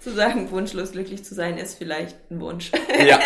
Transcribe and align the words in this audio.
zu 0.04 0.14
sagen, 0.14 0.50
wunschlos 0.50 0.92
glücklich 0.92 1.24
zu 1.24 1.34
sein, 1.34 1.58
ist 1.58 1.76
vielleicht 1.76 2.16
ein 2.30 2.40
Wunsch. 2.40 2.70
Ja. 3.06 3.18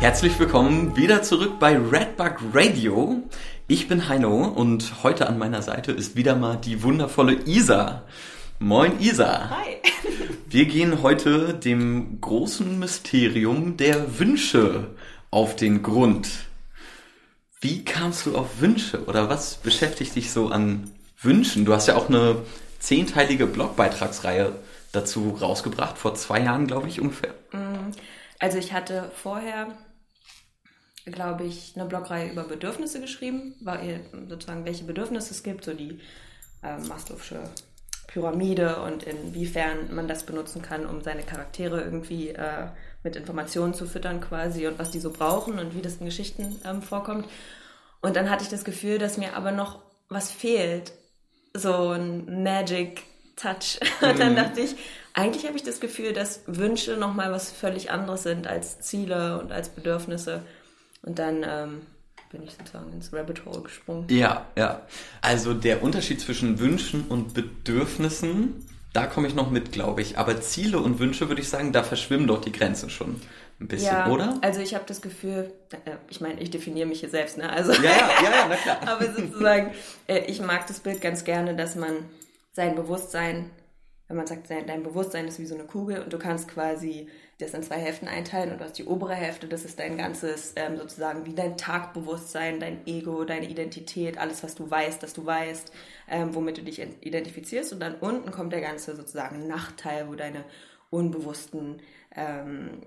Herzlich 0.00 0.38
willkommen 0.38 0.96
wieder 0.96 1.22
zurück 1.22 1.58
bei 1.58 1.76
Redbug 1.76 2.36
Radio. 2.52 3.22
Ich 3.66 3.88
bin 3.88 4.08
Heino 4.08 4.44
und 4.44 5.02
heute 5.02 5.28
an 5.28 5.38
meiner 5.38 5.62
Seite 5.62 5.92
ist 5.92 6.14
wieder 6.14 6.36
mal 6.36 6.56
die 6.56 6.82
wundervolle 6.82 7.34
Isa. 7.46 8.04
Moin 8.64 8.98
Isa. 8.98 9.50
Hi. 9.50 9.76
Wir 10.48 10.64
gehen 10.64 11.02
heute 11.02 11.52
dem 11.52 12.18
großen 12.22 12.78
Mysterium 12.78 13.76
der 13.76 14.18
Wünsche 14.18 14.94
auf 15.30 15.54
den 15.54 15.82
Grund. 15.82 16.30
Wie 17.60 17.84
kamst 17.84 18.24
du 18.24 18.38
auf 18.38 18.62
Wünsche 18.62 19.04
oder 19.04 19.28
was 19.28 19.56
beschäftigt 19.56 20.16
dich 20.16 20.32
so 20.32 20.48
an 20.48 20.90
Wünschen? 21.20 21.66
Du 21.66 21.74
hast 21.74 21.88
ja 21.88 21.96
auch 21.96 22.08
eine 22.08 22.40
zehnteilige 22.78 23.46
Blogbeitragsreihe 23.46 24.54
dazu 24.92 25.36
rausgebracht, 25.38 25.98
vor 25.98 26.14
zwei 26.14 26.40
Jahren, 26.40 26.66
glaube 26.66 26.88
ich, 26.88 27.02
ungefähr. 27.02 27.34
Also 28.38 28.56
ich 28.56 28.72
hatte 28.72 29.10
vorher, 29.14 29.76
glaube 31.04 31.44
ich, 31.44 31.74
eine 31.76 31.84
Blogreihe 31.84 32.32
über 32.32 32.44
Bedürfnisse 32.44 33.02
geschrieben, 33.02 33.56
weil 33.60 34.06
sozusagen 34.26 34.64
welche 34.64 34.84
Bedürfnisse 34.84 35.32
es 35.32 35.42
gibt, 35.42 35.64
so 35.64 35.74
die 35.74 36.00
äh, 36.62 36.78
Maslow'sche 36.78 37.46
Pyramide 38.14 38.76
und 38.76 39.02
inwiefern 39.02 39.92
man 39.92 40.06
das 40.06 40.22
benutzen 40.22 40.62
kann, 40.62 40.86
um 40.86 41.02
seine 41.02 41.24
Charaktere 41.24 41.82
irgendwie 41.82 42.28
äh, 42.28 42.68
mit 43.02 43.16
Informationen 43.16 43.74
zu 43.74 43.86
füttern 43.86 44.20
quasi 44.20 44.68
und 44.68 44.78
was 44.78 44.92
die 44.92 45.00
so 45.00 45.10
brauchen 45.10 45.58
und 45.58 45.74
wie 45.74 45.82
das 45.82 45.96
in 45.96 46.06
Geschichten 46.06 46.60
ähm, 46.64 46.80
vorkommt. 46.80 47.26
Und 48.00 48.14
dann 48.14 48.30
hatte 48.30 48.44
ich 48.44 48.50
das 48.50 48.64
Gefühl, 48.64 48.98
dass 48.98 49.18
mir 49.18 49.34
aber 49.34 49.50
noch 49.50 49.80
was 50.08 50.30
fehlt, 50.30 50.92
so 51.54 51.90
ein 51.90 52.44
Magic 52.44 53.02
Touch. 53.34 53.80
Und 54.00 54.20
dann 54.20 54.36
dachte 54.36 54.60
ich, 54.60 54.76
eigentlich 55.12 55.44
habe 55.46 55.56
ich 55.56 55.64
das 55.64 55.80
Gefühl, 55.80 56.12
dass 56.12 56.42
Wünsche 56.46 56.96
nochmal 56.96 57.32
was 57.32 57.50
völlig 57.50 57.90
anderes 57.90 58.22
sind 58.22 58.46
als 58.46 58.78
Ziele 58.80 59.40
und 59.40 59.50
als 59.50 59.70
Bedürfnisse. 59.70 60.42
Und 61.02 61.18
dann 61.18 61.44
ähm, 61.44 61.86
bin 62.34 62.42
ich 62.42 62.52
sozusagen 62.52 62.92
ins 62.92 63.12
Rabbit 63.12 63.44
Hole 63.46 63.62
gesprungen. 63.62 64.06
Ja, 64.10 64.46
ja. 64.56 64.82
Also 65.22 65.54
der 65.54 65.82
Unterschied 65.82 66.20
zwischen 66.20 66.58
Wünschen 66.58 67.04
und 67.08 67.32
Bedürfnissen, 67.32 68.66
da 68.92 69.06
komme 69.06 69.28
ich 69.28 69.34
noch 69.34 69.50
mit, 69.50 69.72
glaube 69.72 70.02
ich. 70.02 70.18
Aber 70.18 70.40
Ziele 70.40 70.78
und 70.78 70.98
Wünsche, 70.98 71.28
würde 71.28 71.40
ich 71.40 71.48
sagen, 71.48 71.72
da 71.72 71.82
verschwimmen 71.84 72.26
doch 72.26 72.40
die 72.40 72.52
Grenzen 72.52 72.90
schon 72.90 73.20
ein 73.60 73.68
bisschen, 73.68 73.94
ja, 73.94 74.08
oder? 74.08 74.38
also 74.40 74.60
ich 74.60 74.74
habe 74.74 74.84
das 74.86 75.00
Gefühl, 75.00 75.52
äh, 75.70 75.92
ich 76.10 76.20
meine, 76.20 76.40
ich 76.40 76.50
definiere 76.50 76.88
mich 76.88 77.00
hier 77.00 77.08
selbst, 77.08 77.38
ne? 77.38 77.48
Also, 77.48 77.72
Ja, 77.72 77.82
ja, 77.82 78.10
ja, 78.22 78.30
ja, 78.30 78.46
na 78.48 78.56
klar. 78.56 78.78
aber 78.86 79.12
sozusagen, 79.12 79.70
äh, 80.08 80.24
ich 80.26 80.40
mag 80.40 80.66
das 80.66 80.80
Bild 80.80 81.00
ganz 81.00 81.22
gerne, 81.22 81.54
dass 81.54 81.76
man 81.76 81.92
sein 82.52 82.74
Bewusstsein, 82.74 83.50
wenn 84.08 84.16
man 84.16 84.26
sagt, 84.26 84.50
dein 84.50 84.82
Bewusstsein 84.82 85.26
ist 85.26 85.38
wie 85.38 85.46
so 85.46 85.54
eine 85.54 85.64
Kugel 85.64 86.02
und 86.02 86.12
du 86.12 86.18
kannst 86.18 86.48
quasi 86.48 87.08
das 87.38 87.54
in 87.54 87.62
zwei 87.62 87.76
Hälften 87.76 88.06
einteilen 88.06 88.52
und 88.52 88.60
du 88.60 88.64
hast 88.64 88.78
die 88.78 88.84
obere 88.84 89.14
Hälfte, 89.14 89.48
das 89.48 89.64
ist 89.64 89.78
dein 89.78 89.96
ganzes, 89.96 90.52
ähm, 90.56 90.76
sozusagen 90.76 91.24
wie 91.24 91.34
dein 91.34 91.56
Tagbewusstsein, 91.56 92.60
dein 92.60 92.86
Ego, 92.86 93.24
deine 93.24 93.48
Identität, 93.48 94.18
alles, 94.18 94.42
was 94.42 94.54
du 94.54 94.70
weißt, 94.70 95.02
dass 95.02 95.14
du 95.14 95.24
weißt, 95.24 95.72
ähm, 96.10 96.34
womit 96.34 96.58
du 96.58 96.62
dich 96.62 96.80
identifizierst. 97.00 97.72
Und 97.72 97.80
dann 97.80 97.94
unten 97.96 98.30
kommt 98.30 98.52
der 98.52 98.60
ganze 98.60 98.94
sozusagen 98.94 99.46
Nachteil, 99.46 100.08
wo 100.08 100.14
deine 100.14 100.44
unbewussten 100.90 101.80
ähm, 102.14 102.82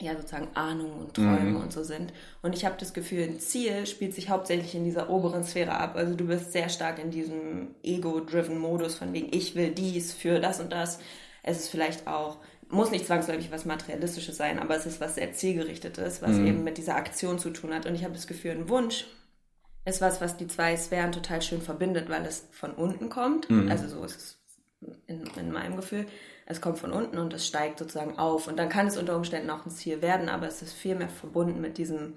ja 0.00 0.16
sozusagen 0.16 0.48
Ahnungen 0.54 0.92
und 0.92 1.14
Träume 1.14 1.58
und 1.58 1.72
so 1.72 1.82
sind. 1.84 2.12
Und 2.42 2.54
ich 2.54 2.64
habe 2.64 2.76
das 2.78 2.92
Gefühl, 2.92 3.24
ein 3.24 3.40
Ziel 3.40 3.86
spielt 3.86 4.14
sich 4.14 4.28
hauptsächlich 4.28 4.74
in 4.74 4.84
dieser 4.84 5.10
oberen 5.10 5.44
Sphäre 5.44 5.72
ab. 5.72 5.96
Also 5.96 6.14
du 6.14 6.26
bist 6.26 6.52
sehr 6.52 6.68
stark 6.68 6.98
in 6.98 7.10
diesem 7.10 7.74
ego-driven 7.82 8.58
Modus 8.58 8.94
von 8.94 9.12
wegen, 9.12 9.28
ich 9.32 9.54
will 9.54 9.70
dies 9.70 10.12
für 10.12 10.40
das 10.40 10.60
und 10.60 10.72
das. 10.72 10.98
Es 11.42 11.58
ist 11.58 11.68
vielleicht 11.68 12.06
auch, 12.06 12.38
muss 12.68 12.90
nicht 12.90 13.06
zwangsläufig 13.06 13.50
was 13.50 13.64
Materialistisches 13.64 14.36
sein, 14.36 14.58
aber 14.58 14.76
es 14.76 14.86
ist 14.86 15.00
was 15.00 15.16
sehr 15.16 15.32
zielgerichtetes, 15.32 16.22
was 16.22 16.36
eben 16.38 16.64
mit 16.64 16.78
dieser 16.78 16.96
Aktion 16.96 17.38
zu 17.38 17.50
tun 17.50 17.74
hat. 17.74 17.86
Und 17.86 17.94
ich 17.94 18.04
habe 18.04 18.14
das 18.14 18.26
Gefühl, 18.26 18.52
ein 18.52 18.68
Wunsch 18.68 19.06
ist 19.84 20.00
was, 20.00 20.20
was 20.20 20.36
die 20.36 20.46
zwei 20.46 20.76
Sphären 20.76 21.12
total 21.12 21.42
schön 21.42 21.62
verbindet, 21.62 22.08
weil 22.08 22.24
es 22.26 22.48
von 22.52 22.72
unten 22.72 23.08
kommt. 23.08 23.48
Also 23.70 23.88
so 23.88 24.04
ist 24.04 24.16
es 24.16 24.38
in, 25.06 25.24
in 25.38 25.50
meinem 25.50 25.76
Gefühl. 25.76 26.06
Es 26.50 26.60
kommt 26.60 26.78
von 26.80 26.90
unten 26.90 27.16
und 27.18 27.32
es 27.32 27.46
steigt 27.46 27.78
sozusagen 27.78 28.18
auf. 28.18 28.48
Und 28.48 28.58
dann 28.58 28.68
kann 28.68 28.88
es 28.88 28.96
unter 28.96 29.14
Umständen 29.16 29.48
auch 29.50 29.64
ein 29.64 29.70
Ziel 29.70 30.02
werden, 30.02 30.28
aber 30.28 30.48
es 30.48 30.62
ist 30.62 30.72
viel 30.72 30.96
mehr 30.96 31.08
verbunden 31.08 31.60
mit 31.60 31.78
diesem 31.78 32.14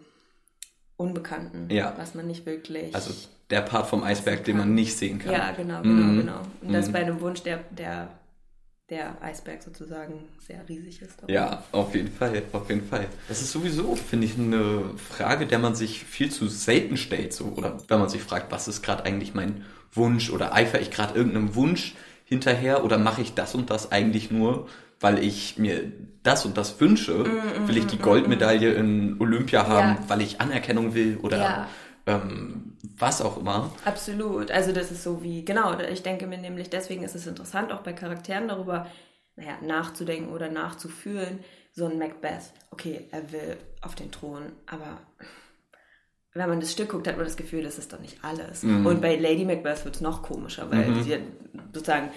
Unbekannten, 0.98 1.70
Ja. 1.70 1.94
was 1.98 2.16
man 2.16 2.28
nicht 2.28 2.46
wirklich. 2.46 2.94
Also 2.96 3.14
der 3.50 3.62
Part 3.62 3.88
vom 3.88 4.04
Eisberg, 4.04 4.44
den 4.44 4.58
man 4.58 4.74
nicht 4.74 4.98
sehen 4.98 5.20
kann. 5.20 5.32
ja, 5.34 5.52
genau, 5.52 5.82
genau, 5.82 6.04
Mhm. 6.04 6.18
genau. 6.18 6.42
Und 6.62 6.74
das 6.74 6.92
bei 6.92 7.00
einem 7.00 7.20
Wunsch, 7.22 7.42
der, 7.44 7.60
der, 7.72 8.10
der 8.90 9.22
Eisberg 9.22 9.62
sozusagen 9.62 10.24
sehr 10.48 10.68
riesig 10.68 11.02
ist. 11.02 11.18
Ja, 11.28 11.64
auf 11.72 11.94
jeden 11.94 12.12
Fall, 12.12 12.42
auf 12.54 12.70
jeden 12.70 12.88
Fall. 12.88 13.08
Das 13.28 13.42
ist 13.42 13.52
sowieso, 13.52 13.96
finde 13.96 14.26
ich, 14.26 14.38
eine 14.38 14.84
Frage, 14.98 15.46
der 15.46 15.60
man 15.60 15.76
sich 15.76 16.04
viel 16.04 16.32
zu 16.32 16.48
selten 16.48 16.98
stellt. 16.98 17.34
So. 17.34 17.46
Oder 17.56 17.78
wenn 17.88 18.00
man 18.00 18.10
sich 18.10 18.22
fragt, 18.24 18.52
was 18.52 18.68
ist 18.68 18.82
gerade 18.82 19.04
eigentlich 19.06 19.34
mein 19.36 19.64
Wunsch 19.94 20.32
oder 20.32 20.54
eifere 20.54 20.82
ich 20.82 20.90
gerade 20.90 21.14
irgendeinem 21.16 21.54
Wunsch 21.56 21.96
hinterher 22.34 22.84
oder 22.84 22.98
mache 22.98 23.22
ich 23.22 23.34
das 23.34 23.56
und 23.56 23.70
das 23.70 23.92
eigentlich 23.92 24.32
nur, 24.32 24.68
weil 25.00 25.20
ich 25.24 25.58
mir 25.58 25.92
das 26.24 26.46
und 26.46 26.58
das 26.58 26.80
wünsche? 26.80 27.26
will 27.68 27.78
ich 27.78 27.88
die 27.88 27.98
Goldmedaille 28.00 28.74
in 28.74 29.20
Olympia 29.20 29.68
haben, 29.68 29.98
Ja. 30.02 30.10
weil 30.10 30.22
ich 30.22 30.40
Anerkennung 30.42 30.94
will 30.94 31.18
oder 31.22 31.38
Ja. 31.38 31.68
ähm, 32.08 32.78
was 32.98 33.22
auch 33.22 33.38
immer? 33.38 33.72
Absolut. 33.86 34.52
Also 34.52 34.72
das 34.72 34.92
ist 34.92 35.04
so 35.04 35.24
wie, 35.24 35.44
genau, 35.46 35.78
ich 35.80 36.04
denke 36.04 36.28
mir 36.28 36.38
nämlich, 36.38 36.70
deswegen 36.70 37.04
ist 37.04 37.16
es 37.16 37.28
interessant, 37.28 37.72
auch 37.72 37.82
bei 37.82 37.94
Charakteren 37.94 38.48
darüber 38.48 38.88
naja, 39.36 39.58
nachzudenken 39.62 40.32
oder 40.32 40.50
nachzufühlen. 40.50 41.40
So 41.76 41.86
ein 41.88 41.98
Macbeth, 41.98 42.52
okay, 42.72 43.08
er 43.12 43.32
will 43.32 43.58
auf 43.82 43.96
den 43.96 44.12
Thron, 44.12 44.44
aber 44.68 45.00
wenn 46.34 46.50
man 46.50 46.60
das 46.60 46.72
Stück 46.72 46.90
guckt, 46.90 47.08
hat 47.08 47.16
man 47.18 47.26
das 47.26 47.36
Gefühl, 47.38 47.64
das 47.64 47.78
ist 47.78 47.94
doch 47.94 48.00
nicht 48.00 48.18
alles. 48.24 48.64
Und 48.64 49.02
bei 49.02 49.16
Lady 49.16 49.46
Macbeth 49.46 49.86
wird 49.86 49.96
es 49.96 50.02
noch 50.02 50.24
komischer, 50.24 50.70
weil 50.72 51.04
sie 51.04 51.18
sozusagen, 51.74 52.10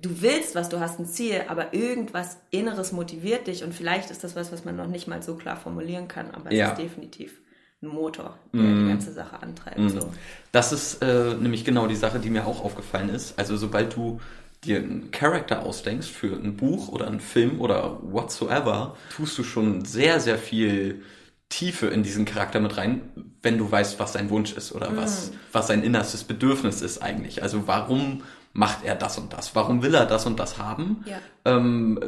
du 0.00 0.22
willst 0.22 0.54
was, 0.54 0.68
du 0.68 0.80
hast 0.80 0.98
ein 0.98 1.06
Ziel, 1.06 1.42
aber 1.48 1.74
irgendwas 1.74 2.38
Inneres 2.50 2.92
motiviert 2.92 3.46
dich 3.46 3.62
und 3.64 3.74
vielleicht 3.74 4.10
ist 4.10 4.24
das 4.24 4.36
was, 4.36 4.52
was 4.52 4.64
man 4.64 4.76
noch 4.76 4.86
nicht 4.86 5.06
mal 5.08 5.22
so 5.22 5.34
klar 5.34 5.56
formulieren 5.56 6.08
kann, 6.08 6.30
aber 6.32 6.50
es 6.50 6.56
Ja. 6.58 6.70
ist 6.70 6.78
definitiv 6.78 7.40
ein 7.82 7.88
Motor, 7.88 8.38
der 8.52 8.62
die 8.62 8.88
ganze 8.88 9.12
Sache 9.12 9.42
antreibt. 9.42 9.90
So. 9.90 10.12
Das 10.52 10.72
ist 10.72 11.02
äh, 11.02 11.34
nämlich 11.34 11.64
genau 11.64 11.88
die 11.88 11.96
Sache, 11.96 12.20
die 12.20 12.30
mir 12.30 12.46
auch 12.46 12.64
aufgefallen 12.64 13.08
ist. 13.08 13.36
Also 13.38 13.56
sobald 13.56 13.96
du 13.96 14.20
dir 14.62 14.76
einen 14.78 15.10
Charakter 15.10 15.64
ausdenkst 15.64 16.06
für 16.08 16.36
ein 16.36 16.56
Buch 16.56 16.88
oder 16.88 17.08
einen 17.08 17.18
Film 17.18 17.60
oder 17.60 17.98
whatsoever, 18.02 18.96
tust 19.16 19.36
du 19.36 19.42
schon 19.42 19.84
sehr, 19.84 20.20
sehr 20.20 20.38
viel 20.38 21.02
Tiefe 21.52 21.86
in 21.88 22.02
diesen 22.02 22.24
Charakter 22.24 22.60
mit 22.60 22.78
rein, 22.78 23.02
wenn 23.42 23.58
du 23.58 23.70
weißt, 23.70 24.00
was 24.00 24.14
sein 24.14 24.30
Wunsch 24.30 24.54
ist 24.54 24.72
oder 24.72 24.96
was, 24.96 25.32
was 25.52 25.66
sein 25.66 25.82
innerstes 25.82 26.24
Bedürfnis 26.24 26.80
ist 26.80 27.02
eigentlich. 27.02 27.42
Also 27.42 27.66
warum 27.68 28.22
macht 28.54 28.84
er 28.84 28.94
das 28.94 29.18
und 29.18 29.34
das? 29.34 29.54
Warum 29.54 29.82
will 29.82 29.94
er 29.94 30.06
das 30.06 30.24
und 30.24 30.40
das 30.40 30.56
haben? 30.56 31.04
Ja. 31.04 31.18
Ähm, 31.44 32.00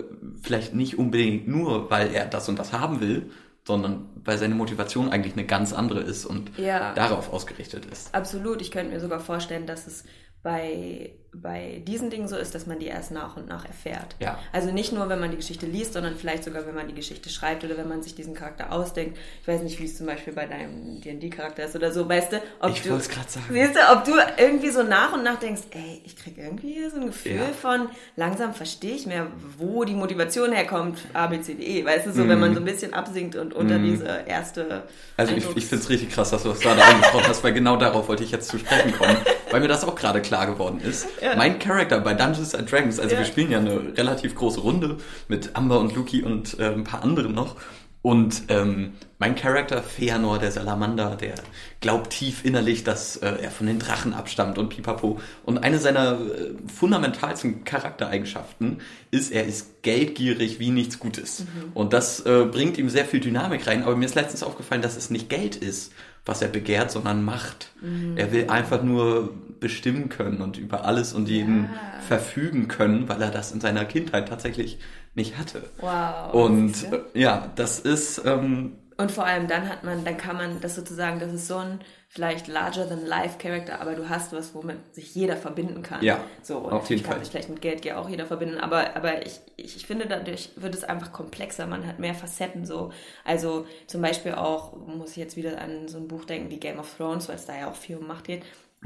vielleicht 0.43 0.75
nicht 0.75 0.99
unbedingt 0.99 1.47
nur, 1.47 1.91
weil 1.91 2.15
er 2.15 2.25
das 2.25 2.49
und 2.49 2.59
das 2.59 2.73
haben 2.73 3.03
will, 3.03 3.31
sondern 3.67 4.07
weil 4.25 4.39
seine 4.39 4.55
Motivation 4.55 5.11
eigentlich 5.11 5.35
eine 5.35 5.45
ganz 5.45 5.75
andere 5.75 6.01
ist 6.01 6.25
und 6.25 6.57
Ja. 6.59 6.95
darauf 6.95 7.31
ausgerichtet 7.31 7.85
ist. 7.85 8.15
Absolut. 8.15 8.63
Ich 8.63 8.71
könnte 8.71 8.95
mir 8.95 9.01
sogar 9.01 9.21
vorstellen, 9.21 9.67
dass 9.67 9.87
es 9.87 10.05
bei, 10.45 11.11
bei 11.33 11.83
diesen 11.85 12.11
Dingen 12.11 12.29
so 12.29 12.37
ist, 12.37 12.55
dass 12.55 12.67
man 12.67 12.79
die 12.79 12.87
erst 12.87 13.11
nach 13.11 13.37
und 13.37 13.49
nach 13.49 13.65
erfährt. 13.65 14.15
Ja. 14.21 14.39
Also 14.53 14.71
nicht 14.71 14.93
nur, 14.93 15.09
wenn 15.09 15.19
man 15.19 15.31
die 15.33 15.37
Geschichte 15.39 15.67
liest, 15.67 15.95
sondern 15.95 16.15
vielleicht 16.17 16.45
sogar, 16.45 16.65
wenn 16.67 16.75
man 16.77 16.87
die 16.87 16.95
Geschichte 16.95 17.29
schreibt 17.31 17.65
oder 17.65 17.77
wenn 17.77 17.89
man 17.89 18.03
sich 18.03 18.15
diesen 18.15 18.35
Charakter 18.35 18.71
ausdenkt. 18.71 19.19
Ich 19.43 19.49
weiß 19.49 19.63
nicht, 19.63 19.81
wie 19.81 19.87
es 19.87 19.97
zum 19.97 20.07
Beispiel 20.07 20.33
bei 20.35 20.47
deinem 20.47 21.01
D&D-Charakter 21.01 21.65
ist 21.65 21.75
oder 21.75 21.91
so, 21.91 22.09
weißt 22.09 22.35
du? 22.35 22.43
Ob 22.61 22.71
Ich 22.71 22.83
du, 22.83 22.91
wollt's 22.91 23.09
grad 23.09 23.29
sagen. 23.29 23.47
Siehst 23.51 23.75
du, 23.75 23.81
ob 23.93 24.05
du 24.05 24.13
irgendwie 24.37 24.69
so 24.71 24.83
nach 24.85 25.15
und 25.15 25.25
nach 25.25 25.41
denkst, 25.41 25.63
ey, 25.73 26.03
ich 26.05 26.15
krieg 26.15 26.37
irgendwie 26.39 26.89
so 26.91 26.97
ein 27.01 27.07
Gefühl 27.07 27.33
Ja. 27.37 27.43
von, 27.61 27.89
langsam 28.17 28.53
verstehe 28.55 28.95
ich 28.95 29.07
mehr, 29.07 29.27
wo 29.59 29.83
die 29.85 29.95
Motivation 29.95 30.53
herkommt, 30.53 30.99
A, 31.15 31.27
B, 31.27 31.41
C, 31.41 31.55
D, 31.55 31.63
E. 31.81 31.85
Weißt 31.85 32.07
du, 32.07 32.13
so, 32.13 32.29
wenn 32.29 32.39
man 32.39 32.53
so 32.55 32.61
ein 32.61 32.67
bisschen 32.67 32.93
absinkt 32.95 33.35
und 33.35 33.55
unter 33.55 33.79
diese 33.79 34.07
erste 34.27 34.65
Mhm. 34.65 34.71
Also 35.17 35.33
ich, 35.33 35.45
Eindrucks- 35.45 35.57
ich 35.57 35.67
finde 35.67 35.85
es 35.85 35.91
richtig 35.91 36.11
krass, 36.11 36.31
dass 36.31 36.43
du 36.43 36.49
das 36.51 36.61
gerade 36.61 36.83
angesprochen 36.85 37.25
hast, 37.29 37.43
weil 37.45 37.53
genau 37.53 37.77
darauf 37.77 38.09
wollte 38.09 38.25
ich 38.25 38.31
jetzt 38.33 38.49
zu 38.49 38.59
sprechen 38.59 38.93
kommen, 38.93 39.17
weil 39.51 39.61
mir 39.61 39.69
das 39.69 39.85
auch 39.85 39.95
gerade 39.95 40.21
klar 40.21 40.34
geworden 40.45 40.81
ist. 40.81 41.07
Mein 41.37 41.59
Charakter 41.59 42.01
bei 42.01 42.15
Dungeons 42.15 42.55
and 42.55 42.71
Dragons, 42.71 42.99
also 42.99 43.13
Ja. 43.15 43.21
wir 43.21 43.27
spielen 43.27 43.51
ja 43.51 43.59
eine 43.59 43.97
relativ 43.97 44.35
große 44.35 44.61
Runde 44.61 44.97
mit 45.29 45.55
Amber 45.55 45.79
und 45.81 45.95
Luki 45.95 46.23
und 46.23 46.59
äh, 46.59 46.73
ein 46.73 46.85
paar 46.85 47.03
anderen 47.03 47.33
noch. 47.33 47.57
Und 48.03 48.43
ähm, 48.49 48.93
mein 49.19 49.35
Charakter, 49.35 49.83
Feanor, 49.83 50.39
der 50.39 50.53
Salamander, 50.53 51.17
der 51.17 51.37
glaubt 51.81 52.11
tief 52.11 52.45
innerlich, 52.45 52.85
dass 52.85 53.17
äh, 53.17 53.29
er 53.41 53.51
von 53.51 53.67
den 53.67 53.79
Drachen 53.79 54.13
abstammt 54.13 54.59
und 54.59 54.69
pipapo. 54.69 55.19
Und 55.47 55.57
eine 55.65 55.79
seiner 55.79 56.19
äh, 56.21 56.53
fundamentalsten 56.71 57.65
Charaktereigenschaften 57.65 58.83
ist, 59.11 59.33
er 59.33 59.47
ist 59.47 59.83
geldgierig 59.83 60.59
wie 60.59 60.69
nichts 60.71 60.99
Gutes. 60.99 61.41
Mhm. 61.41 61.73
Und 61.73 61.95
das 61.95 62.21
äh, 62.27 62.45
bringt 62.45 62.77
ihm 62.77 62.91
sehr 62.91 63.07
viel 63.07 63.21
Dynamik 63.21 63.67
rein. 63.67 63.83
Aber 63.83 63.97
mir 63.97 64.05
ist 64.05 64.17
letztens 64.17 64.43
aufgefallen, 64.43 64.83
dass 64.83 64.97
es 64.99 65.09
nicht 65.09 65.31
Geld 65.31 65.57
ist, 65.57 65.91
was 66.27 66.43
er 66.43 66.49
begehrt, 66.49 66.91
sondern 66.91 67.25
Macht. 67.25 67.71
Mhm. 67.81 68.17
Er 68.17 68.33
will 68.33 68.49
einfach 68.49 68.83
nur 68.83 69.35
bestimmen 69.61 70.09
können 70.09 70.41
und 70.41 70.59
über 70.59 70.85
alles 70.85 71.13
und 71.13 71.29
jeden 71.29 71.65
ja. 71.65 72.01
verfügen 72.01 72.69
können, 72.69 73.09
weil 73.09 73.21
er 73.23 73.31
das 73.31 73.53
in 73.53 73.61
seiner 73.61 73.85
Kindheit 73.85 74.29
tatsächlich 74.29 74.79
nicht 75.15 75.39
hatte. 75.39 75.63
Wow. 75.79 76.35
Und 76.35 76.93
äh, 76.93 77.01
ja, 77.15 77.51
das 77.57 77.79
ist. 77.81 78.23
Ähm, 78.25 78.73
und 78.97 79.11
vor 79.11 79.25
allem 79.27 79.49
dann 79.49 79.69
hat 79.69 79.85
man, 79.85 80.05
dann 80.05 80.17
kann 80.17 80.37
man 80.37 80.61
das 80.61 80.77
sozusagen, 80.77 81.19
das 81.19 81.33
ist 81.33 81.49
so 81.49 81.57
ein 81.57 81.81
vielleicht 82.15 82.47
larger 82.47 82.89
than 82.89 83.05
life 83.05 83.39
Character, 83.39 83.81
aber 83.81 83.95
du 83.95 84.09
hast 84.09 84.33
was, 84.33 84.55
womit 84.55 84.95
sich 84.95 85.17
jeder 85.17 85.37
verbinden 85.37 85.83
kann. 85.83 86.01
Ja. 86.03 86.25
So, 86.43 86.59
und 86.59 86.73
auf 86.73 86.89
jeden 86.89 87.03
kann 87.03 87.15
Fall. 87.15 87.25
sich 87.25 87.33
vielleicht 87.33 87.49
mit 87.49 87.61
Geld 87.61 87.91
auch 87.93 88.09
jeder 88.09 88.25
verbinden, 88.25 88.59
aber, 88.59 88.95
aber 88.95 89.27
ich, 89.27 89.41
ich, 89.57 89.77
ich 89.77 89.87
finde, 89.87 90.07
dadurch 90.07 90.51
wird 90.55 90.77
es 90.77 90.85
einfach 90.85 91.13
komplexer, 91.13 91.67
man 91.67 91.85
hat 91.85 91.99
mehr 91.99 92.15
Facetten 92.15 92.65
so. 92.67 92.93
Also 93.25 93.67
zum 93.89 94.01
Beispiel 94.01 94.35
auch, 94.35 94.77
muss 94.87 95.11
ich 95.11 95.17
jetzt 95.17 95.37
wieder 95.37 95.61
an 95.61 95.89
so 95.89 95.99
ein 95.99 96.07
Buch 96.07 96.25
denken 96.25 96.51
wie 96.51 96.61
Game 96.61 96.79
of 96.79 96.97
Thrones, 96.97 97.29
weil 97.29 97.35
es 97.35 97.47
da 97.47 97.59
ja 97.59 97.69
auch 97.69 97.75
viel 97.75 97.97
um 97.97 98.07
Macht 98.07 98.27
geht. 98.27 98.45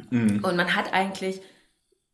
Mhm. 0.08 0.42
Und 0.42 0.56
man 0.56 0.74
hat 0.74 0.94
eigentlich 0.94 1.42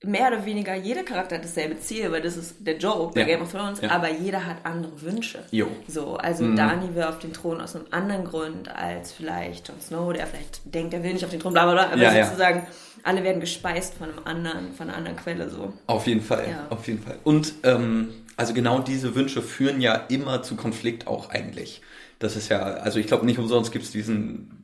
mehr 0.06 0.28
oder 0.28 0.44
weniger 0.44 0.74
jeder 0.74 1.02
Charakter 1.02 1.36
hat 1.36 1.44
dasselbe 1.44 1.78
Ziel, 1.78 2.10
weil 2.12 2.22
das 2.22 2.36
ist 2.36 2.56
der 2.60 2.76
Joke 2.76 3.14
bei 3.14 3.20
ja. 3.20 3.26
Game 3.26 3.42
of 3.42 3.52
Thrones, 3.52 3.80
ja. 3.80 3.90
aber 3.90 4.10
jeder 4.10 4.44
hat 4.44 4.58
andere 4.64 5.00
Wünsche. 5.02 5.40
Jo. 5.50 5.68
So, 5.88 6.16
also 6.16 6.44
mhm. 6.44 6.56
Dani 6.56 6.94
will 6.94 7.04
auf 7.04 7.18
den 7.18 7.32
Thron 7.32 7.60
aus 7.60 7.74
einem 7.74 7.86
anderen 7.90 8.24
Grund 8.24 8.68
als 8.74 9.12
vielleicht 9.12 9.68
Jon 9.68 9.80
Snow, 9.80 10.12
der 10.12 10.26
vielleicht 10.26 10.60
denkt, 10.64 10.94
er 10.94 11.02
will 11.02 11.12
nicht 11.12 11.24
auf 11.24 11.30
den 11.30 11.40
Thron, 11.40 11.52
bla 11.52 11.64
bla 11.64 11.72
bla, 11.72 11.92
aber 11.92 12.02
ja, 12.02 12.24
sozusagen 12.24 12.66
alle 13.02 13.22
werden 13.22 13.40
gespeist 13.40 13.94
von 13.94 14.10
einem 14.10 14.20
anderen, 14.24 14.72
von 14.72 14.88
einer 14.88 14.96
anderen 14.96 15.16
Quelle 15.16 15.50
so. 15.50 15.72
Auf 15.86 16.06
jeden 16.06 16.22
Fall, 16.22 16.46
auf 16.70 16.86
jeden 16.86 17.02
Fall. 17.02 17.18
Und 17.24 17.54
ähm, 17.62 18.08
also 18.36 18.54
genau 18.54 18.80
diese 18.80 19.14
Wünsche 19.14 19.42
führen 19.42 19.80
ja 19.80 19.94
immer 19.94 20.42
zu 20.42 20.56
Konflikt 20.56 21.06
auch 21.06 21.30
eigentlich. 21.30 21.82
Das 22.18 22.36
ist 22.36 22.48
ja, 22.48 22.62
also 22.62 22.98
ich 22.98 23.06
glaube 23.06 23.26
nicht 23.26 23.38
umsonst 23.38 23.72
gibt 23.72 23.84
es 23.84 23.90
diesen 23.90 24.63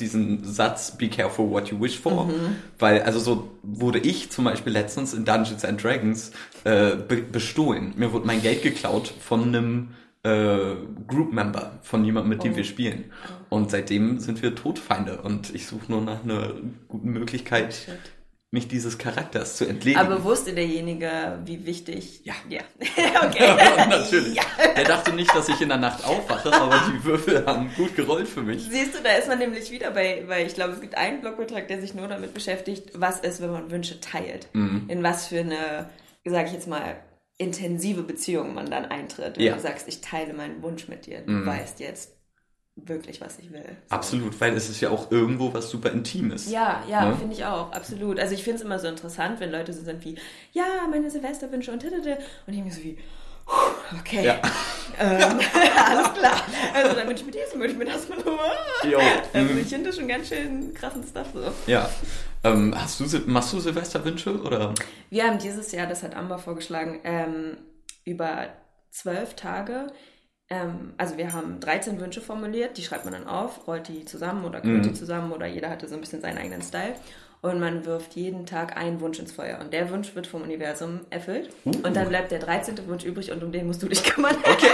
diesen 0.00 0.44
Satz 0.44 0.96
Be 0.96 1.08
careful 1.08 1.50
what 1.50 1.68
you 1.68 1.80
wish 1.80 1.98
for, 1.98 2.26
mhm. 2.26 2.56
weil 2.78 3.02
also 3.02 3.18
so 3.18 3.50
wurde 3.62 3.98
ich 3.98 4.30
zum 4.30 4.44
Beispiel 4.44 4.72
letztens 4.72 5.14
in 5.14 5.24
Dungeons 5.24 5.64
and 5.64 5.82
Dragons 5.82 6.30
äh, 6.64 6.96
be 6.96 7.16
bestohlen. 7.16 7.94
Mir 7.96 8.12
wurde 8.12 8.26
mein 8.26 8.42
Geld 8.42 8.62
geklaut 8.62 9.12
von 9.20 9.42
einem 9.42 9.88
äh, 10.22 10.74
Group 11.06 11.32
Member, 11.32 11.78
von 11.82 12.04
jemandem, 12.04 12.30
mit 12.30 12.44
dem 12.44 12.52
oh. 12.52 12.56
wir 12.56 12.64
spielen. 12.64 13.04
Oh. 13.50 13.56
Und 13.56 13.70
seitdem 13.70 14.18
sind 14.18 14.42
wir 14.42 14.54
Todfeinde 14.54 15.22
und 15.22 15.54
ich 15.54 15.66
suche 15.66 15.90
nur 15.90 16.02
nach 16.02 16.24
einer 16.24 16.54
guten 16.88 17.10
Möglichkeit, 17.10 17.86
oh, 17.88 17.92
mich 18.56 18.68
dieses 18.68 18.96
Charakters 18.96 19.56
zu 19.56 19.66
entledigen. 19.66 20.00
Aber 20.00 20.24
wusste 20.24 20.54
derjenige, 20.54 21.38
wie 21.44 21.66
wichtig? 21.66 22.22
Ja. 22.24 22.32
Ja. 22.48 22.62
okay. 23.22 23.54
Natürlich. 23.88 24.34
Ja. 24.34 24.42
Er 24.74 24.84
dachte 24.84 25.12
nicht, 25.12 25.34
dass 25.34 25.48
ich 25.50 25.60
in 25.60 25.68
der 25.68 25.76
Nacht 25.76 26.02
aufwache, 26.04 26.50
aber 26.52 26.80
die 26.90 27.04
Würfel 27.04 27.44
haben 27.44 27.70
gut 27.76 27.94
gerollt 27.94 28.26
für 28.26 28.42
mich. 28.42 28.66
Siehst 28.70 28.94
du, 28.94 29.02
da 29.02 29.12
ist 29.12 29.28
man 29.28 29.38
nämlich 29.38 29.70
wieder 29.70 29.90
bei, 29.90 30.24
weil 30.26 30.46
ich 30.46 30.54
glaube, 30.54 30.72
es 30.72 30.80
gibt 30.80 30.96
einen 30.96 31.20
Blogbeitrag, 31.20 31.68
der 31.68 31.82
sich 31.82 31.92
nur 31.92 32.08
damit 32.08 32.32
beschäftigt, 32.32 32.92
was 32.94 33.20
ist, 33.20 33.42
wenn 33.42 33.52
man 33.52 33.70
Wünsche 33.70 34.00
teilt. 34.00 34.48
Mhm. 34.54 34.86
In 34.88 35.02
was 35.02 35.26
für 35.26 35.40
eine, 35.40 35.90
sage 36.24 36.48
ich 36.48 36.54
jetzt 36.54 36.66
mal, 36.66 36.96
intensive 37.36 38.02
Beziehung 38.02 38.54
man 38.54 38.70
dann 38.70 38.86
eintritt. 38.86 39.36
Wenn 39.36 39.44
ja. 39.44 39.54
du 39.54 39.60
sagst, 39.60 39.86
ich 39.86 40.00
teile 40.00 40.32
meinen 40.32 40.62
Wunsch 40.62 40.88
mit 40.88 41.04
dir. 41.04 41.20
Du 41.20 41.32
mhm. 41.32 41.46
weißt 41.46 41.80
jetzt, 41.80 42.15
wirklich, 42.76 43.20
was 43.20 43.38
ich 43.38 43.50
will. 43.50 43.64
So. 43.88 43.94
Absolut, 43.94 44.40
weil 44.40 44.54
es 44.54 44.68
ist 44.68 44.80
ja 44.80 44.90
auch 44.90 45.10
irgendwo 45.10 45.52
was 45.52 45.70
super 45.70 45.90
Intimes. 45.90 46.50
Ja, 46.50 46.84
ja, 46.88 47.08
ne? 47.08 47.16
finde 47.16 47.34
ich 47.34 47.44
auch, 47.44 47.72
absolut. 47.72 48.20
Also 48.20 48.34
ich 48.34 48.44
finde 48.44 48.58
es 48.58 48.64
immer 48.64 48.78
so 48.78 48.86
interessant, 48.86 49.40
wenn 49.40 49.50
Leute 49.50 49.72
so 49.72 49.82
sind 49.82 50.04
wie, 50.04 50.16
ja, 50.52 50.64
meine 50.90 51.10
Silvesterwünsche 51.10 51.72
und 51.72 51.80
titete 51.80 52.18
und 52.46 52.52
ich 52.52 52.62
mir 52.62 52.70
so 52.70 52.82
wie, 52.82 52.98
okay, 53.98 54.26
ja. 54.26 54.34
ähm, 54.98 55.40
alles 55.86 56.12
klar. 56.12 56.42
Also 56.74 56.94
dann 56.94 57.08
wünsche 57.08 57.22
ich 57.22 57.26
mir 57.26 57.32
dies, 57.32 57.50
dann 57.50 57.60
wünsche 57.60 57.72
ich 57.72 57.78
mir 57.78 57.86
das. 57.86 58.06
Jo. 58.88 58.98
Also 59.32 59.52
mhm. 59.52 59.58
ich 59.58 59.68
finde 59.68 59.88
das 59.88 59.96
schon 59.96 60.08
ganz 60.08 60.28
schön 60.28 60.74
krassen 60.74 61.02
Stuff 61.02 61.28
so. 61.32 61.50
Ja. 61.66 61.88
Ähm, 62.44 62.74
hast 62.76 63.00
du, 63.00 63.04
machst 63.26 63.54
du 63.54 63.60
Silvesterwünsche 63.60 64.38
oder? 64.42 64.74
Wir 65.08 65.24
haben 65.24 65.38
dieses 65.38 65.72
Jahr, 65.72 65.86
das 65.86 66.02
hat 66.02 66.14
Amber 66.14 66.38
vorgeschlagen, 66.38 67.00
ähm, 67.04 67.56
über 68.04 68.48
zwölf 68.90 69.34
Tage 69.34 69.88
ähm, 70.48 70.92
also 70.96 71.16
wir 71.16 71.32
haben 71.32 71.58
13 71.58 72.00
Wünsche 72.00 72.20
formuliert, 72.20 72.78
die 72.78 72.82
schreibt 72.82 73.04
man 73.04 73.14
dann 73.14 73.26
auf, 73.26 73.66
rollt 73.66 73.88
die 73.88 74.04
zusammen 74.04 74.44
oder 74.44 74.60
quillt 74.60 74.78
mhm. 74.78 74.82
die 74.82 74.92
zusammen 74.94 75.32
oder 75.32 75.46
jeder 75.46 75.70
hatte 75.70 75.88
so 75.88 75.94
ein 75.94 76.00
bisschen 76.00 76.20
seinen 76.20 76.38
eigenen 76.38 76.62
Style. 76.62 76.94
Und 77.42 77.60
man 77.60 77.84
wirft 77.84 78.16
jeden 78.16 78.46
Tag 78.46 78.76
einen 78.76 79.00
Wunsch 79.00 79.18
ins 79.18 79.30
Feuer. 79.30 79.60
Und 79.60 79.72
der 79.72 79.90
Wunsch 79.90 80.14
wird 80.16 80.26
vom 80.26 80.42
Universum 80.42 81.00
erfüllt. 81.10 81.50
Uh. 81.64 81.70
Und 81.84 81.94
dann 81.94 82.08
bleibt 82.08 82.32
der 82.32 82.38
13. 82.40 82.74
Wunsch 82.88 83.04
übrig 83.04 83.30
und 83.30 83.42
um 83.42 83.52
den 83.52 83.66
musst 83.66 83.82
du 83.82 83.88
dich 83.88 84.02
kümmern. 84.02 84.34
Okay. 84.42 84.70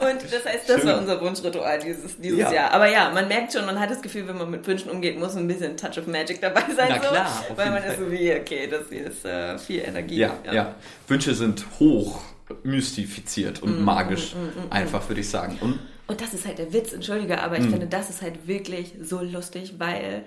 und 0.00 0.22
das 0.22 0.44
heißt, 0.44 0.68
das 0.68 0.80
Schön. 0.80 0.88
war 0.88 0.98
unser 0.98 1.20
Wunschritual 1.20 1.80
dieses, 1.80 2.18
dieses 2.18 2.38
ja. 2.38 2.52
Jahr. 2.52 2.70
Aber 2.70 2.88
ja, 2.88 3.10
man 3.10 3.28
merkt 3.28 3.52
schon, 3.52 3.66
man 3.66 3.78
hat 3.78 3.90
das 3.90 4.00
Gefühl, 4.00 4.26
wenn 4.28 4.38
man 4.38 4.50
mit 4.50 4.66
Wünschen 4.66 4.90
umgeht, 4.90 5.18
muss 5.18 5.36
ein 5.36 5.46
bisschen 5.46 5.76
Touch 5.76 5.98
of 5.98 6.06
Magic 6.06 6.40
dabei 6.40 6.62
sein. 6.74 6.88
Na 6.88 6.98
klar. 6.98 7.44
So, 7.48 7.56
weil 7.58 7.70
man 7.70 7.82
Fall. 7.82 7.90
ist 7.90 7.98
so 7.98 8.10
wie, 8.10 8.32
okay, 8.32 8.68
das 8.70 8.82
hier 8.88 9.06
ist 9.06 9.24
äh, 9.24 9.58
viel 9.58 9.80
Energie. 9.80 10.18
Ja, 10.18 10.38
ja, 10.46 10.52
ja. 10.52 10.74
Wünsche 11.08 11.34
sind 11.34 11.66
hoch 11.78 12.22
mystifiziert 12.62 13.62
und 13.62 13.80
mm, 13.80 13.84
magisch, 13.84 14.34
mm, 14.34 14.38
mm, 14.38 14.70
einfach 14.72 15.08
würde 15.08 15.20
ich 15.20 15.28
sagen. 15.28 15.58
Und, 15.60 15.78
und 16.06 16.20
das 16.20 16.34
ist 16.34 16.46
halt 16.46 16.58
der 16.58 16.72
Witz, 16.72 16.92
entschuldige, 16.92 17.42
aber 17.42 17.58
ich 17.58 17.64
finde, 17.64 17.86
das 17.86 18.10
ist 18.10 18.22
halt 18.22 18.46
wirklich 18.46 18.94
so 19.00 19.20
lustig, 19.20 19.74
weil 19.78 20.24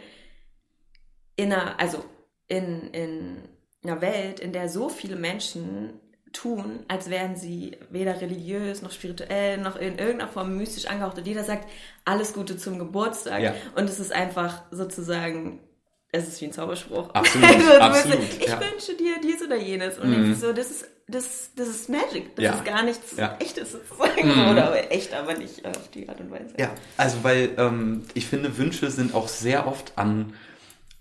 in 1.35 1.53
einer, 1.53 1.79
also 1.79 2.03
in, 2.47 2.89
in 2.91 3.37
einer 3.83 4.01
Welt, 4.01 4.39
in 4.39 4.53
der 4.53 4.69
so 4.69 4.89
viele 4.89 5.15
Menschen 5.15 5.99
tun, 6.33 6.85
als 6.87 7.09
wären 7.09 7.35
sie 7.35 7.77
weder 7.89 8.19
religiös 8.21 8.81
noch 8.81 8.91
spirituell 8.91 9.57
noch 9.57 9.75
in 9.75 9.97
irgendeiner 9.97 10.27
Form 10.27 10.57
mystisch 10.57 10.85
angehaucht 10.85 11.17
und 11.17 11.25
jeder 11.25 11.43
sagt 11.43 11.69
alles 12.05 12.33
Gute 12.33 12.57
zum 12.57 12.79
Geburtstag 12.79 13.41
ja. 13.41 13.53
und 13.75 13.89
es 13.89 13.99
ist 13.99 14.11
einfach 14.11 14.63
sozusagen 14.71 15.59
es 16.17 16.27
ist 16.27 16.41
wie 16.41 16.45
ein 16.45 16.51
Zauberspruch. 16.51 17.09
Absolut, 17.13 17.49
also, 17.55 17.71
absolut. 17.79 18.19
Ich 18.39 18.47
ja. 18.47 18.59
wünsche 18.59 18.93
dir 18.95 19.15
dies 19.23 19.41
oder 19.41 19.57
jenes. 19.57 19.97
Und 19.97 20.09
mhm. 20.09 20.35
so, 20.35 20.53
das 20.53 20.71
ist, 20.71 20.85
das, 21.07 21.51
das 21.55 21.67
ist 21.67 21.89
Magic. 21.89 22.35
Das 22.35 22.43
ja. 22.43 22.53
ist 22.53 22.65
gar 22.65 22.83
nichts 22.83 23.15
ja. 23.17 23.35
Echtes 23.39 23.71
sozusagen. 23.71 24.27
Mhm. 24.27 24.51
Oder 24.51 24.91
echt, 24.91 25.13
aber 25.13 25.35
nicht 25.35 25.65
auf 25.65 25.89
die 25.93 26.09
Art 26.09 26.19
und 26.19 26.31
Weise. 26.31 26.53
Ja, 26.57 26.71
also 26.97 27.23
weil 27.23 27.51
ähm, 27.57 28.03
ich 28.13 28.27
finde, 28.27 28.57
Wünsche 28.57 28.89
sind 28.91 29.13
auch 29.13 29.27
sehr 29.27 29.67
oft 29.67 29.93
an 29.95 30.33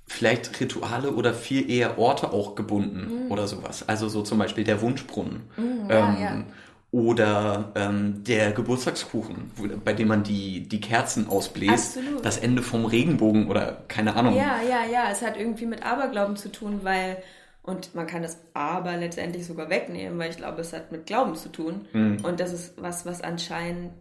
vielleicht 0.07 0.61
Rituale 0.61 1.13
oder 1.13 1.35
viel 1.35 1.69
eher 1.69 1.99
Orte 1.99 2.33
auch 2.33 2.55
gebunden 2.55 3.25
mhm. 3.25 3.33
oder 3.33 3.49
sowas. 3.49 3.89
Also 3.89 4.09
so 4.09 4.23
zum 4.23 4.39
Beispiel 4.39 4.65
der 4.65 4.81
Wunschbrunnen. 4.81 5.43
Mhm, 5.57 5.89
ähm, 5.91 6.45
oder 6.93 7.73
ähm, 7.75 8.23
der 8.25 8.53
Geburtstagskuchen, 8.53 9.51
bei 9.85 9.93
dem 9.93 10.09
man 10.09 10.23
die, 10.23 10.69
die 10.69 10.81
Kerzen 10.81 11.29
ausbläst. 11.29 11.99
Absolut. 11.99 12.25
Das 12.25 12.39
Ende 12.39 12.63
vom 12.63 12.87
Regenbogen 12.87 13.49
oder 13.49 13.85
keine 13.89 14.15
Ahnung. 14.15 14.35
Ja, 14.35 14.61
ja, 14.63 14.91
ja. 14.91 15.11
Es 15.11 15.21
hat 15.23 15.37
irgendwie 15.37 15.67
mit 15.67 15.85
Aberglauben 15.85 16.37
zu 16.37 16.51
tun, 16.51 16.81
weil, 16.85 17.19
und 17.63 17.95
man 17.95 18.07
kann 18.07 18.23
das 18.23 18.39
Aber 18.55 18.97
letztendlich 18.97 19.47
sogar 19.47 19.69
wegnehmen, 19.69 20.19
weil 20.19 20.31
ich 20.31 20.37
glaube, 20.37 20.61
es 20.61 20.73
hat 20.73 20.93
mit 20.93 21.07
Glauben 21.07 21.35
zu 21.35 21.51
tun. 21.51 21.87
Mhm. 21.93 22.19
Und 22.23 22.41
das 22.41 22.53
ist 22.53 22.75
was, 22.81 23.05
was 23.05 23.21
anscheinend 23.21 23.93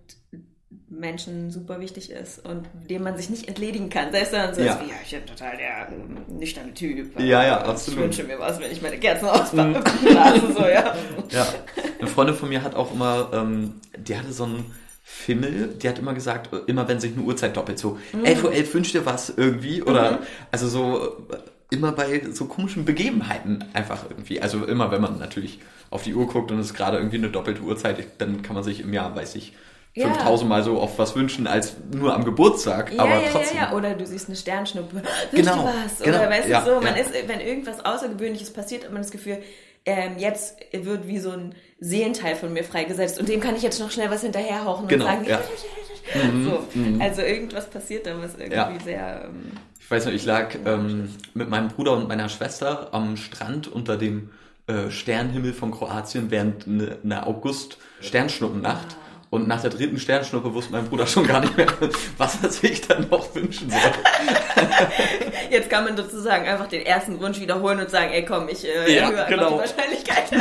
Menschen 0.88 1.52
super 1.52 1.80
wichtig 1.80 2.12
ist 2.12 2.46
und 2.46 2.68
dem 2.90 3.04
man 3.04 3.18
sich 3.18 3.30
nicht 3.30 3.48
entledigen 3.48 3.90
kann. 3.90 4.12
Selbst 4.12 4.32
wenn 4.32 4.42
man 4.42 4.54
so 4.56 4.62
ja. 4.62 4.74
ist, 4.74 4.90
ja, 4.90 4.96
ich 5.04 5.12
bin 5.12 5.26
total 5.26 5.58
der 5.58 5.90
ähm, 5.90 6.38
nüchterne 6.40 6.74
Typ. 6.74 7.20
Ja, 7.20 7.44
ja, 7.44 7.62
absolut. 7.62 8.00
Ich 8.00 8.06
wünsche 8.06 8.24
mir 8.24 8.40
was, 8.40 8.60
wenn 8.60 8.72
ich 8.72 8.82
meine 8.82 8.98
Kerzen 8.98 9.26
ausmache. 9.28 9.68
Mhm. 9.70 10.18
also 10.18 10.54
so, 10.54 10.62
ja. 10.62 10.96
ja. 11.30 11.48
Eine 12.00 12.08
Freundin 12.08 12.36
von 12.36 12.50
mir 12.50 12.64
hat 12.64 12.76
auch 12.76 12.94
immer, 12.94 13.30
ähm, 13.34 13.76
die 13.98 14.18
hatte 14.18 14.32
so 14.34 14.46
einen 14.46 14.74
Fimmel, 15.04 15.76
die 15.82 15.88
hat 15.88 16.00
immer 16.00 16.14
gesagt, 16.14 16.50
immer 16.68 16.88
wenn 16.88 17.00
sich 17.00 17.14
eine 17.14 17.22
Uhrzeit 17.22 17.56
doppelt, 17.56 17.78
so 17.78 18.00
mhm. 18.12 18.24
11.11 18.24 18.44
Uhr 18.44 18.54
11 18.54 18.74
wünscht 18.74 18.94
dir 18.96 19.06
was 19.06 19.30
irgendwie 19.30 19.84
oder 19.84 20.14
mhm. 20.14 20.18
also 20.52 20.68
so 20.68 21.28
immer 21.70 21.92
bei 21.92 22.24
so 22.32 22.46
komischen 22.46 22.86
Begebenheiten 22.86 23.66
einfach 23.74 24.06
irgendwie. 24.10 24.42
Also 24.42 24.66
immer, 24.66 24.92
wenn 24.92 25.02
man 25.02 25.20
natürlich 25.20 25.60
auf 25.90 26.04
die 26.04 26.14
Uhr 26.14 26.28
guckt 26.28 26.52
und 26.52 26.60
es 26.60 26.68
ist 26.68 26.74
gerade 26.74 26.98
irgendwie 26.98 27.18
eine 27.18 27.30
doppelte 27.30 27.62
Uhrzeit, 27.62 28.04
dann 28.20 28.42
kann 28.42 28.56
man 28.56 28.64
sich 28.64 28.82
im 28.82 28.94
Jahr, 28.94 29.16
weiß 29.16 29.36
ich, 29.36 29.54
5000 29.96 30.50
Mal 30.50 30.62
so 30.62 30.82
oft 30.82 31.00
was 31.00 31.16
wünschen 31.16 31.48
als 31.48 31.78
nur 31.94 32.14
am 32.14 32.26
Geburtstag, 32.26 32.92
ja, 32.92 33.02
aber 33.02 33.22
ja, 33.22 33.30
trotzdem. 33.32 33.58
Ja, 33.58 33.70
ja, 33.70 33.74
oder 33.74 33.94
du 33.94 34.06
siehst 34.06 34.28
eine 34.28 34.36
Sternschnuppe, 34.36 34.96
wünschst 35.32 35.32
genau, 35.32 35.56
du 35.56 35.64
was? 35.64 36.00
Genau, 36.00 36.18
oder 36.18 36.30
weißt 36.30 36.50
du 36.50 36.72
so, 36.74 36.82
man 36.82 36.96
ist, 36.98 37.12
wenn 37.28 37.40
irgendwas 37.40 37.84
Außergewöhnliches 37.84 38.52
passiert, 38.52 38.84
hat 38.84 38.92
man 38.92 39.02
das 39.02 39.12
Gefühl, 39.12 39.38
ähm, 39.86 40.18
jetzt 40.18 40.58
wird 40.72 41.08
wie 41.08 41.20
so 41.20 41.32
ein 41.32 41.56
Seelenteil 41.80 42.36
von 42.36 42.54
mir 42.54 42.64
freigesetzt 42.64 43.20
und 43.20 43.30
dem 43.30 43.40
kann 43.40 43.56
ich 43.56 43.62
jetzt 43.62 43.80
noch 43.80 43.92
schnell 43.92 44.10
was 44.10 44.22
hinterherhauchen 44.22 44.88
genau, 44.88 45.06
und 45.06 45.12
sagen, 45.12 45.26
ja. 45.28 45.42
so. 46.44 46.80
Mhm, 46.80 46.96
mhm. 46.96 47.02
Also 47.02 47.22
irgendwas 47.22 47.70
passiert 47.70 48.06
da, 48.06 48.20
was 48.20 48.36
irgendwie 48.38 48.84
sehr... 48.84 49.26
Ähm, 49.26 49.52
ich 49.80 49.92
weiß 49.92 50.06
noch, 50.06 50.14
ich 50.14 50.26
lag 50.26 50.56
ähm, 50.66 51.10
mit 51.36 51.50
meinem 51.50 51.68
Bruder 51.68 51.94
und 51.94 52.08
meiner 52.08 52.28
Schwester 52.28 52.90
am 52.92 53.18
Strand 53.18 53.68
unter 53.68 53.98
dem 53.98 54.32
äh, 54.66 54.90
Sternhimmel 54.90 55.54
von 55.54 55.70
Kroatien 55.70 56.32
während 56.32 56.66
einer 56.66 56.98
ne 57.04 57.28
August-Sternschnuppennacht. 57.28 58.98
Ah 59.00 59.06
Und 59.30 59.48
nach 59.48 59.62
der 59.62 59.70
dritten 59.72 59.98
Sternschnuppe 60.00 60.54
wusste 60.54 60.72
mein 60.72 60.86
Bruder 60.88 61.08
schon 61.08 61.28
gar 61.28 61.42
nicht 61.42 61.58
mehr, 61.58 61.68
was 62.18 62.42
er 62.42 62.50
sich 62.50 62.82
dann 62.82 63.08
noch 63.10 63.34
wünschen 63.36 63.70
soll. 63.70 63.80
Jetzt 65.50 65.70
kann 65.70 65.84
man 65.84 65.98
sozusagen 65.98 66.48
einfach 66.48 66.68
den 66.68 66.86
ersten 66.86 67.20
Wunsch 67.20 67.40
wiederholen 67.40 67.80
und 67.80 67.90
sagen, 67.90 68.12
ey 68.12 68.24
komm, 68.24 68.48
ich 68.50 68.66
äh, 68.66 68.96
Ja, 68.96 69.10
erhöhe 69.10 69.26
genau. 69.30 69.50
die 69.52 69.58
Wahrscheinlichkeit. 69.60 70.32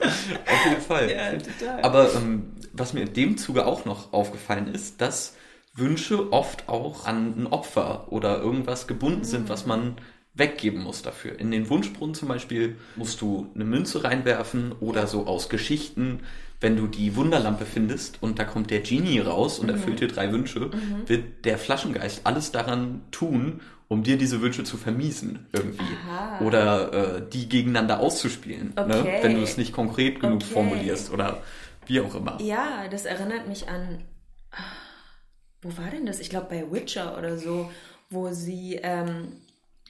Auf 0.00 0.66
jeden 0.68 0.82
Fall. 0.82 1.10
Ja, 1.10 1.32
total. 1.32 1.82
Aber 1.82 2.14
ähm, 2.14 2.52
was 2.72 2.92
mir 2.92 3.00
in 3.02 3.12
dem 3.14 3.38
Zuge 3.38 3.66
auch 3.66 3.84
noch 3.84 4.12
aufgefallen 4.12 4.72
ist, 4.72 5.00
dass 5.00 5.34
Wünsche 5.74 6.32
oft 6.32 6.68
auch 6.68 7.06
an 7.06 7.34
ein 7.36 7.46
Opfer 7.46 8.06
oder 8.10 8.38
irgendwas 8.40 8.86
gebunden 8.86 9.24
sind, 9.24 9.48
was 9.48 9.66
man 9.66 9.96
weggeben 10.34 10.82
muss 10.82 11.02
dafür. 11.02 11.38
In 11.38 11.50
den 11.50 11.68
Wunschbrunnen 11.70 12.14
zum 12.14 12.28
Beispiel 12.28 12.76
musst 12.94 13.20
du 13.20 13.50
eine 13.54 13.64
Münze 13.64 14.04
reinwerfen 14.04 14.72
oder 14.80 15.06
so 15.06 15.26
aus 15.26 15.48
Geschichten. 15.48 16.20
Wenn 16.66 16.76
du 16.76 16.88
die 16.88 17.14
Wunderlampe 17.14 17.64
findest 17.64 18.20
und 18.24 18.40
da 18.40 18.44
kommt 18.44 18.72
der 18.72 18.80
Genie 18.80 19.20
raus 19.20 19.60
und 19.60 19.68
erfüllt 19.68 20.00
dir 20.00 20.08
drei 20.08 20.32
Wünsche, 20.32 20.72
wird 21.06 21.44
der 21.44 21.58
Flaschengeist 21.58 22.22
alles 22.24 22.50
daran 22.50 23.02
tun, 23.12 23.60
um 23.86 24.02
dir 24.02 24.18
diese 24.18 24.40
Wünsche 24.40 24.64
zu 24.64 24.76
vermiesen 24.76 25.46
irgendwie. 25.52 25.84
Aha. 26.10 26.44
Oder 26.44 27.18
äh, 27.18 27.22
die 27.32 27.48
gegeneinander 27.48 28.00
auszuspielen, 28.00 28.72
ne? 28.74 28.84
Okay. 29.00 29.18
wenn 29.22 29.36
du 29.36 29.42
es 29.42 29.56
nicht 29.56 29.72
konkret 29.72 30.18
genug 30.18 30.42
Okay. 30.42 30.54
formulierst 30.54 31.12
oder 31.12 31.40
wie 31.86 32.00
auch 32.00 32.16
immer. 32.16 32.36
Ja, 32.42 32.88
das 32.90 33.04
erinnert 33.04 33.46
mich 33.46 33.68
an. 33.68 34.02
Wo 35.62 35.68
war 35.78 35.90
denn 35.92 36.04
das? 36.04 36.18
Ich 36.18 36.30
glaube 36.30 36.48
bei 36.50 36.72
Witcher 36.72 37.16
oder 37.16 37.38
so, 37.38 37.70
wo 38.10 38.30
sie, 38.32 38.80
ähm, 38.82 39.28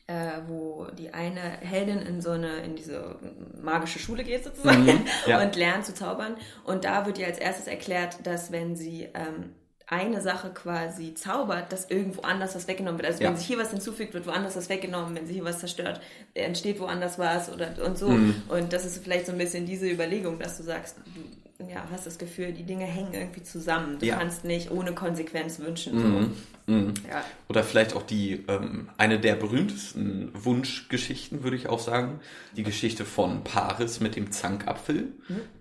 äh, 0.08 0.40
wo 0.46 0.86
die 0.96 1.12
eine 1.12 1.40
Heldin 1.40 1.98
in 1.98 2.20
so 2.20 2.30
eine, 2.30 2.58
in 2.58 2.76
diese 2.76 3.16
magische 3.60 3.98
Schule 3.98 4.22
geht 4.24 4.44
sozusagen 4.44 4.84
Mhm, 4.84 5.04
ja. 5.26 5.42
und 5.42 5.56
lernt 5.56 5.84
zu 5.86 5.94
zaubern. 5.94 6.36
Und 6.64 6.84
da 6.84 7.06
wird 7.06 7.18
ihr 7.18 7.26
als 7.26 7.38
erstes 7.38 7.66
erklärt, 7.66 8.18
dass 8.24 8.52
wenn 8.52 8.76
sie 8.76 9.08
ähm, 9.14 9.50
eine 9.88 10.20
Sache 10.20 10.50
quasi 10.50 11.14
zaubert, 11.14 11.72
dass 11.72 11.90
irgendwo 11.90 12.22
anders 12.22 12.54
was 12.56 12.66
weggenommen 12.66 12.98
wird. 12.98 13.08
Also 13.08 13.22
Ja. 13.22 13.30
wenn 13.30 13.36
sich 13.36 13.46
hier 13.46 13.58
was 13.58 13.70
hinzufügt, 13.70 14.14
wird 14.14 14.26
woanders 14.26 14.56
was 14.56 14.68
weggenommen. 14.68 15.14
Wenn 15.14 15.26
sie 15.26 15.34
hier 15.34 15.44
was 15.44 15.60
zerstört, 15.60 16.00
entsteht 16.34 16.80
woanders 16.80 17.18
was 17.18 17.52
oder 17.52 17.68
und 17.84 17.96
so. 17.96 18.08
Mhm. 18.10 18.42
Und 18.48 18.72
das 18.72 18.84
ist 18.84 19.02
vielleicht 19.02 19.26
so 19.26 19.32
ein 19.32 19.38
bisschen 19.38 19.64
diese 19.66 19.88
Überlegung, 19.88 20.38
dass 20.40 20.56
du 20.56 20.62
sagst, 20.64 20.96
du 21.14 21.20
ja, 21.58 21.86
hast 21.90 22.06
das 22.06 22.18
Gefühl, 22.18 22.52
die 22.52 22.64
Dinge 22.64 22.84
hängen 22.84 23.14
irgendwie 23.14 23.42
zusammen. 23.42 23.98
Du 23.98 24.06
Ja. 24.06 24.16
kannst 24.16 24.44
nicht 24.44 24.70
ohne 24.70 24.92
Konsequenz 24.92 25.58
wünschen. 25.58 25.96
Mhm. 25.96 26.32
Mhm. 26.66 26.94
So. 26.96 27.08
Ja. 27.08 27.24
Oder 27.48 27.62
vielleicht 27.64 27.94
auch 27.94 28.02
die, 28.02 28.44
ähm, 28.48 28.88
eine 28.98 29.18
der 29.20 29.36
berühmtesten 29.36 30.30
Wunschgeschichten, 30.34 31.42
würde 31.42 31.56
ich 31.56 31.68
auch 31.68 31.78
sagen. 31.78 32.20
Die 32.56 32.62
Geschichte 32.62 33.04
von 33.04 33.44
Paris 33.44 34.00
mit 34.00 34.16
dem 34.16 34.30
Zankapfel, 34.32 35.12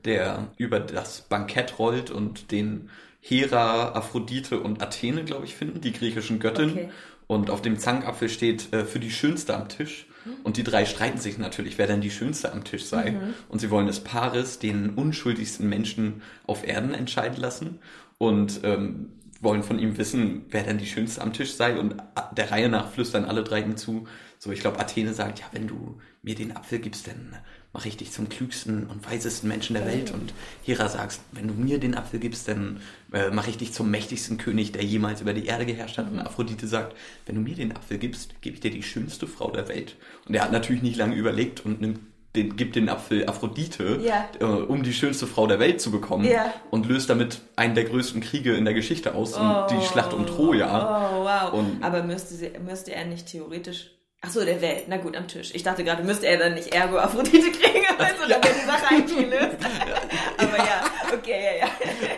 der 0.04 0.48
über 0.58 0.80
das 0.80 1.22
Bankett 1.22 1.80
rollt 1.80 2.12
und 2.12 2.52
den 2.52 2.90
Hera, 3.22 3.94
Aphrodite 3.94 4.60
und 4.60 4.82
Athene, 4.82 5.24
glaube 5.24 5.46
ich, 5.46 5.56
finden, 5.56 5.82
die 5.82 5.94
griechischen 5.94 6.40
Göttinnen. 6.40 6.74
Okay. 6.74 6.90
Und 7.28 7.50
auf 7.50 7.62
dem 7.62 7.80
Zankapfel 7.80 8.30
steht 8.30 8.72
äh, 8.74 8.86
für 8.86 9.00
die 9.00 9.10
Schönste 9.10 9.56
am 9.56 9.68
Tisch. 9.70 10.06
Und 10.44 10.58
die 10.58 10.64
drei 10.64 10.86
streiten 10.86 11.20
sich 11.20 11.38
natürlich, 11.38 11.78
wer 11.78 11.88
denn 11.88 12.02
die 12.02 12.12
Schönste 12.12 12.52
am 12.52 12.64
Tisch 12.64 12.86
sei. 12.86 13.18
Und 13.50 13.60
sie 13.60 13.70
wollen 13.70 13.88
es 13.88 14.00
Paris, 14.00 14.60
den 14.60 14.92
unschuldigsten 14.92 15.68
Menschen 15.70 16.22
auf 16.48 16.68
Erden, 16.68 16.94
entscheiden 16.94 17.40
lassen. 17.40 17.80
Und 18.18 18.62
ähm, 18.64 19.10
wollen 19.42 19.64
von 19.64 19.80
ihm 19.80 19.98
wissen, 19.98 20.46
wer 20.50 20.64
denn 20.64 20.78
die 20.78 20.86
Schönste 20.86 21.22
am 21.22 21.34
Tisch 21.34 21.54
sei. 21.54 21.78
Und 21.78 21.96
der 22.36 22.52
Reihe 22.52 22.70
nach 22.70 22.90
flüstern 22.92 23.26
alle 23.26 23.44
drei 23.44 23.62
ihm 23.62 23.78
zu. 23.78 24.08
So, 24.40 24.52
ich 24.52 24.60
glaube, 24.60 24.80
Athene 24.80 25.14
sagt, 25.14 25.40
ja, 25.40 25.46
wenn 25.52 25.68
du 25.68 26.00
mir 26.22 26.36
den 26.36 26.56
Apfel 26.56 26.80
gibst, 26.80 27.08
dann 27.08 27.38
mache 27.76 27.90
ich 27.90 27.98
dich 27.98 28.12
zum 28.14 28.30
klügsten 28.30 28.88
und 28.88 29.06
weisesten 29.06 29.50
Menschen 29.50 29.74
der 29.76 29.86
Welt. 29.86 30.12
Und 30.12 30.34
Hera 30.64 30.88
sagt, 30.88 31.20
wenn 31.34 31.50
du 31.50 31.54
mir 31.54 31.78
den 31.78 31.94
Apfel 31.94 32.22
gibst, 32.22 32.48
dann 32.48 32.80
äh, 33.12 33.30
mache 33.32 33.50
ich 33.50 33.58
dich 33.58 33.74
zum 33.74 33.92
mächtigsten 33.92 34.38
König, 34.38 34.72
der 34.72 34.82
jemals 34.84 35.20
über 35.20 35.34
die 35.34 35.46
Erde 35.46 35.66
geherrscht 35.66 35.98
hat. 35.98 36.10
Und 36.10 36.20
Aphrodite 36.20 36.68
sagt, 36.68 36.96
wenn 37.26 37.36
du 37.36 37.42
mir 37.42 37.54
den 37.54 37.76
Apfel 37.76 37.98
gibst, 37.98 38.42
gebe 38.42 38.54
ich 38.56 38.62
dir 38.62 38.72
die 38.72 38.82
schönste 38.82 39.28
Frau 39.28 39.52
der 39.52 39.68
Welt. 39.68 39.98
Und 40.26 40.36
er 40.36 40.44
hat 40.44 40.54
natürlich 40.54 40.82
nicht 40.84 40.96
lange 40.96 41.16
überlegt 41.16 41.66
und 41.66 41.82
nimmt 41.82 42.00
den, 42.38 42.56
gibt 42.56 42.76
den 42.78 42.88
Apfel 42.88 43.28
Aphrodite, 43.28 44.00
Ja. 44.02 44.30
äh, 44.40 44.44
um 44.46 44.84
die 44.84 44.94
schönste 44.94 45.28
Frau 45.28 45.46
der 45.48 45.60
Welt 45.60 45.82
zu 45.82 45.92
bekommen 45.92 46.24
Ja. 46.26 46.54
und 46.72 46.86
löst 46.88 47.10
damit 47.10 47.42
einen 47.58 47.76
der 47.76 47.84
größten 47.84 48.22
Kriege 48.22 48.54
in 48.56 48.64
der 48.64 48.74
Geschichte 48.74 49.16
aus, 49.16 49.34
die 49.34 49.86
Schlacht 49.86 50.14
um 50.14 50.26
Troja. 50.26 51.12
Oh, 51.20 51.26
wow. 51.26 51.54
Und- 51.60 51.84
Aber 51.84 52.04
müsste, 52.04 52.36
sie, 52.36 52.52
müsste 52.66 52.94
er 52.94 53.04
nicht 53.06 53.28
theoretisch. 53.28 53.92
Ach 54.26 54.32
so, 54.32 54.44
der 54.44 54.60
Welt. 54.62 54.86
Na 54.88 54.98
gut, 54.98 55.16
am 55.16 55.28
Tisch. 55.28 55.52
Ich 55.54 55.62
dachte 55.62 55.84
gerade, 55.84 56.04
müsste 56.04 56.26
er 56.26 56.38
dann 56.40 56.56
nicht 56.56 56.74
Ergo 56.74 56.98
Aphrodite 56.98 57.52
kriegen, 57.52 57.86
also 57.98 58.28
dann 58.28 58.44
wäre 58.44 58.54
die 58.54 58.66
Sache 58.66 58.88
eigentlich 58.90 59.18
gelöst. 59.18 59.58
Aber 60.38 60.58
ja, 60.58 60.84
okay, 61.14 61.40
ja, 61.60 61.68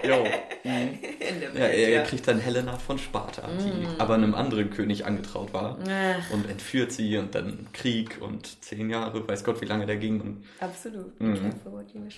ja. 0.09 0.17
Jo. 0.17 0.23
Der 0.63 1.61
Ja, 1.61 1.67
er 1.67 1.89
ja. 1.89 2.03
kriegt 2.03 2.27
dann 2.27 2.39
Helena 2.39 2.77
von 2.77 2.97
Sparta, 2.99 3.47
die 3.47 3.87
aber 3.99 4.15
einem 4.15 4.35
anderen 4.35 4.69
König 4.69 5.05
angetraut 5.05 5.53
war 5.53 5.77
Ach, 5.87 6.31
und 6.33 6.49
entführt 6.49 6.91
sie 6.91 7.17
und 7.17 7.35
dann 7.35 7.67
Krieg 7.73 8.17
und 8.21 8.63
zehn 8.63 8.89
Jahre, 8.89 9.27
weiß 9.27 9.43
Gott, 9.43 9.61
wie 9.61 9.65
lange 9.65 9.85
der 9.85 9.97
ging. 9.97 10.21
Und 10.21 10.45
absolut. 10.59 11.19
Mhm. 11.19 11.53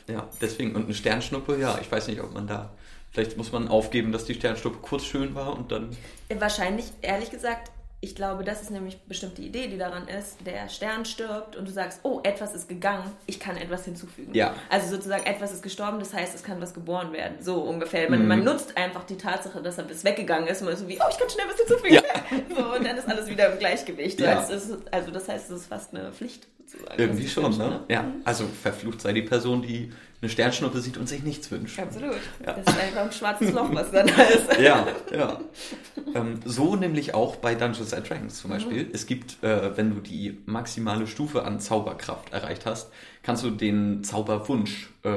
Ja, 0.07 0.27
deswegen 0.41 0.75
und 0.75 0.85
eine 0.85 0.93
Sternschnuppe, 0.93 1.57
ja, 1.59 1.77
ich 1.81 1.91
weiß 1.91 2.07
nicht, 2.07 2.21
ob 2.21 2.33
man 2.33 2.47
da 2.47 2.71
vielleicht 3.11 3.37
muss 3.37 3.51
man 3.51 3.67
aufgeben, 3.67 4.11
dass 4.11 4.25
die 4.25 4.33
Sternschnuppe 4.35 4.79
kurz 4.81 5.05
schön 5.05 5.35
war 5.35 5.57
und 5.57 5.71
dann 5.71 5.89
Wahrscheinlich, 6.37 6.85
ehrlich 7.01 7.31
gesagt, 7.31 7.71
ich 8.01 8.15
glaube, 8.15 8.45
das 8.45 8.61
ist 8.61 8.71
nämlich 8.71 8.97
bestimmt 9.03 9.37
die 9.37 9.45
Idee, 9.47 9.67
die 9.67 9.77
daran 9.77 10.07
ist. 10.07 10.37
Der 10.45 10.69
Stern 10.69 11.03
stirbt 11.03 11.57
und 11.57 11.67
du 11.67 11.71
sagst, 11.71 11.99
oh, 12.03 12.21
etwas 12.23 12.53
ist 12.55 12.69
gegangen, 12.69 13.03
ich 13.25 13.39
kann 13.41 13.57
etwas 13.57 13.83
hinzufügen. 13.83 14.33
Ja. 14.33 14.53
Also 14.69 14.89
sozusagen, 14.95 15.25
etwas 15.25 15.51
ist 15.51 15.61
gestorben, 15.63 15.99
das 15.99 16.13
heißt, 16.13 16.33
es 16.33 16.43
kann 16.43 16.61
was 16.61 16.73
geboren 16.73 17.11
werden. 17.11 17.37
So 17.41 17.61
ungefähr. 17.61 18.09
Man, 18.09 18.21
Mhm. 18.21 18.27
man 18.29 18.43
nutzt 18.45 18.77
einfach 18.77 19.03
die 19.03 19.17
Tatsache, 19.17 19.61
dass 19.61 19.77
er 19.77 19.83
bis 19.83 20.03
weggegangen 20.05 20.47
ist. 20.47 20.61
Man 20.61 20.73
ist 20.73 20.79
so 20.79 20.87
wie, 20.87 20.97
oh, 20.99 21.05
ich 21.11 21.17
kann 21.17 21.29
schnell 21.29 21.45
was 21.49 21.57
hinzufügen. 21.57 21.95
Ja. 21.95 22.01
So, 22.55 22.75
und 22.75 22.85
dann 22.85 22.97
ist 22.97 23.07
alles 23.07 23.27
wieder 23.27 23.51
im 23.51 23.59
Gleichgewicht. 23.59 24.19
Ja. 24.21 24.45
So, 24.45 24.53
es 24.53 24.69
ist, 24.69 24.93
also 24.93 25.11
das 25.11 25.27
heißt, 25.27 25.49
es 25.51 25.61
ist 25.61 25.67
fast 25.67 25.93
eine 25.93 26.11
Pflicht 26.11 26.47
sozusagen. 26.71 26.99
irgendwie 26.99 27.27
schon, 27.27 27.43
wünscht, 27.45 27.59
ne? 27.59 27.83
Ja, 27.89 28.05
also 28.23 28.45
verflucht 28.47 29.01
sei 29.01 29.13
die 29.13 29.21
Person, 29.21 29.61
die 29.61 29.91
eine 30.21 30.29
Sternschnuppe 30.29 30.81
sieht 30.81 30.97
und 30.97 31.07
sich 31.07 31.23
nichts 31.23 31.49
wünscht. 31.49 31.79
Absolut. 31.79 32.17
Ja. 32.45 32.53
Das 32.53 32.73
ist 32.75 32.81
einfach 32.81 33.03
ein 33.03 33.11
schwarzes 33.11 33.53
Loch, 33.53 33.69
was 33.73 33.89
dann 33.91 34.07
da 34.07 34.21
ist. 34.23 34.59
Ja, 34.59 34.85
ja. 35.13 35.39
ähm, 36.13 36.39
so 36.43 36.75
nämlich 36.75 37.13
auch 37.13 37.37
bei 37.37 37.55
Dungeons 37.55 37.93
and 37.93 38.09
Dragons 38.09 38.41
zum 38.41 38.49
Beispiel. 38.51 38.89
Es 38.91 39.05
gibt, 39.05 39.41
äh, 39.43 39.77
wenn 39.77 39.95
du 39.95 40.01
die 40.01 40.37
maximale 40.45 41.07
Stufe 41.07 41.43
an 41.45 41.59
Zauberkraft 41.61 42.33
erreicht 42.33 42.65
hast, 42.65 42.91
kannst 43.23 43.43
du 43.45 43.49
den 43.51 44.03
Zauberwunsch 44.03 44.89
äh, 45.03 45.11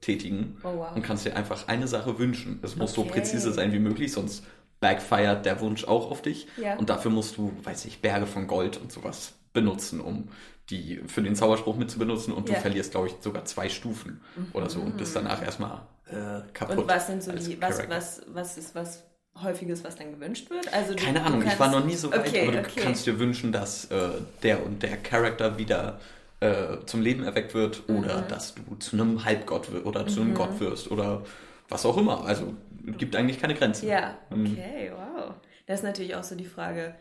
tätigen 0.00 0.58
Oh, 0.62 0.68
wow. 0.76 0.94
und 0.94 1.02
kannst 1.02 1.24
dir 1.24 1.34
einfach 1.34 1.66
eine 1.66 1.88
Sache 1.88 2.18
wünschen. 2.18 2.60
Es 2.62 2.76
muss 2.76 2.92
so 2.94 3.02
präzise 3.04 3.52
sein 3.52 3.72
wie 3.72 3.78
möglich, 3.80 4.12
sonst 4.12 4.44
backfired 4.78 5.44
der 5.46 5.60
Wunsch 5.60 5.84
auch 5.84 6.10
auf 6.10 6.22
dich. 6.22 6.46
Ja. 6.62 6.76
Und 6.76 6.90
dafür 6.90 7.10
musst 7.10 7.38
du, 7.38 7.52
weiß 7.64 7.86
ich, 7.86 8.02
Berge 8.02 8.26
von 8.26 8.46
Gold 8.46 8.76
und 8.76 8.92
sowas 8.92 9.32
benutzen, 9.52 10.00
um 10.00 10.28
die 10.70 11.00
für 11.06 11.22
den 11.22 11.34
Zauberspruch 11.36 11.76
mit 11.76 11.90
zu 11.90 11.98
benutzen 11.98 12.32
und 12.32 12.48
Ja. 12.48 12.54
du 12.56 12.60
verlierst, 12.60 12.92
glaube 12.92 13.08
ich, 13.08 13.14
sogar 13.20 13.44
zwei 13.44 13.68
Stufen 13.68 14.20
oder 14.52 14.68
so 14.70 14.80
und 14.80 14.96
bist 14.96 15.14
danach 15.14 15.42
erstmal 15.42 15.82
äh, 16.06 16.40
kaputt. 16.52 16.78
Und 16.78 16.88
was 16.88 17.06
sind 17.06 17.22
so 17.22 17.32
die, 17.32 17.60
was, 17.60 17.88
was, 17.88 18.22
was 18.28 18.56
ist 18.58 18.74
was 18.74 19.04
Häufiges, 19.42 19.82
was 19.84 19.96
dann 19.96 20.12
gewünscht 20.12 20.48
wird? 20.50 20.72
Also 20.72 20.94
du, 20.94 21.02
Keine 21.04 21.18
du 21.20 21.24
Ahnung, 21.26 21.40
ich 21.40 21.46
kannst- 21.46 21.60
war 21.60 21.70
noch 21.70 21.84
nie 21.84 21.96
so 21.96 22.10
weit, 22.12 22.28
Okay, 22.28 22.42
aber 22.42 22.52
du 22.52 22.58
okay. 22.60 22.80
kannst 22.82 23.06
dir 23.06 23.18
wünschen, 23.18 23.52
dass 23.52 23.86
äh, 23.86 24.10
der 24.42 24.64
und 24.64 24.82
der 24.82 24.96
Charakter 24.98 25.58
wieder 25.58 26.00
äh, 26.40 26.78
zum 26.86 27.00
Leben 27.02 27.24
erweckt 27.24 27.52
wird 27.54 27.88
oder 27.88 28.22
Mhm. 28.22 28.28
dass 28.28 28.54
du 28.54 28.74
zu 28.76 28.96
einem 28.96 29.24
Halbgott 29.24 29.68
oder 29.84 30.06
zu 30.06 30.20
einem 30.20 30.34
Gott 30.34 30.60
wirst 30.60 30.90
oder 30.90 31.24
was 31.68 31.84
auch 31.86 31.96
immer. 31.96 32.24
Also 32.24 32.54
gibt 32.98 33.16
eigentlich 33.16 33.40
keine 33.40 33.54
Grenzen. 33.54 33.88
Ja, 33.88 34.18
Mhm. 34.30 34.52
okay, 34.52 34.92
wow. 34.94 35.34
Das 35.66 35.80
ist 35.80 35.84
natürlich 35.84 36.14
auch 36.14 36.22
so 36.24 36.34
die 36.36 36.44
Frage, 36.44 36.94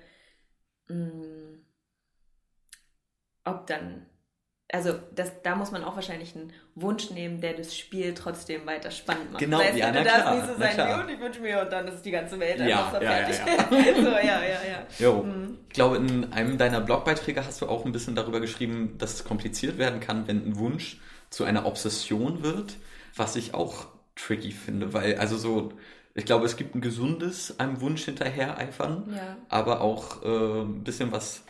mh, 0.87 0.95
ob 3.45 3.67
dann, 3.67 4.05
also 4.71 4.93
das, 5.13 5.41
da 5.43 5.55
muss 5.55 5.71
man 5.71 5.83
auch 5.83 5.95
wahrscheinlich 5.95 6.35
einen 6.35 6.51
Wunsch 6.75 7.11
nehmen, 7.11 7.41
der 7.41 7.53
das 7.53 7.77
Spiel 7.77 8.13
trotzdem 8.13 8.65
weiter 8.65 8.89
spannend 8.91 9.31
macht. 9.31 9.39
Genau, 9.41 9.57
das 9.59 9.67
heißt, 9.67 9.77
ja, 9.77 9.91
darfst 9.91 10.13
klar, 10.13 10.35
nicht 10.35 10.47
so 10.47 10.59
sein, 10.59 10.73
klar. 10.73 11.03
und 11.03 11.09
ich 11.09 11.19
wünsche 11.19 11.39
mir 11.41 11.61
und 11.61 11.71
dann 11.71 11.87
ist 11.87 12.01
die 12.01 12.11
ganze 12.11 12.39
Welt 12.39 12.59
Ja, 12.59 12.85
einfach 12.87 12.99
so 12.99 13.03
ja, 13.03 13.19
ja, 13.19 13.25
fertig. 13.27 13.95
so, 14.03 14.09
ja, 14.09 14.41
ja, 14.41 14.59
ja. 14.99 15.11
Mhm. 15.21 15.57
Ich 15.67 15.73
glaube, 15.73 15.97
in 15.97 16.31
einem 16.33 16.57
deiner 16.57 16.81
Blogbeiträge 16.81 17.45
hast 17.45 17.61
du 17.61 17.67
auch 17.67 17.85
ein 17.85 17.91
bisschen 17.91 18.15
darüber 18.15 18.39
geschrieben, 18.39 18.95
dass 18.97 19.13
es 19.13 19.23
kompliziert 19.23 19.77
werden 19.77 19.99
kann, 19.99 20.27
wenn 20.27 20.45
ein 20.45 20.57
Wunsch 20.57 20.99
zu 21.29 21.43
einer 21.43 21.65
Obsession 21.65 22.43
wird, 22.43 22.77
was 23.15 23.35
ich 23.35 23.53
auch 23.53 23.87
tricky 24.15 24.51
finde, 24.51 24.93
weil 24.93 25.17
also 25.17 25.37
so, 25.37 25.73
ich 26.15 26.25
glaube, 26.25 26.45
es 26.45 26.55
gibt 26.55 26.75
ein 26.75 26.81
gesundes 26.81 27.59
einem 27.59 27.81
Wunsch 27.81 28.05
hinterher 28.05 28.57
eifern, 28.57 29.11
Ja. 29.15 29.37
aber 29.49 29.81
auch 29.81 30.21
äh, 30.23 30.61
ein 30.61 30.83
bisschen 30.83 31.11
was 31.11 31.43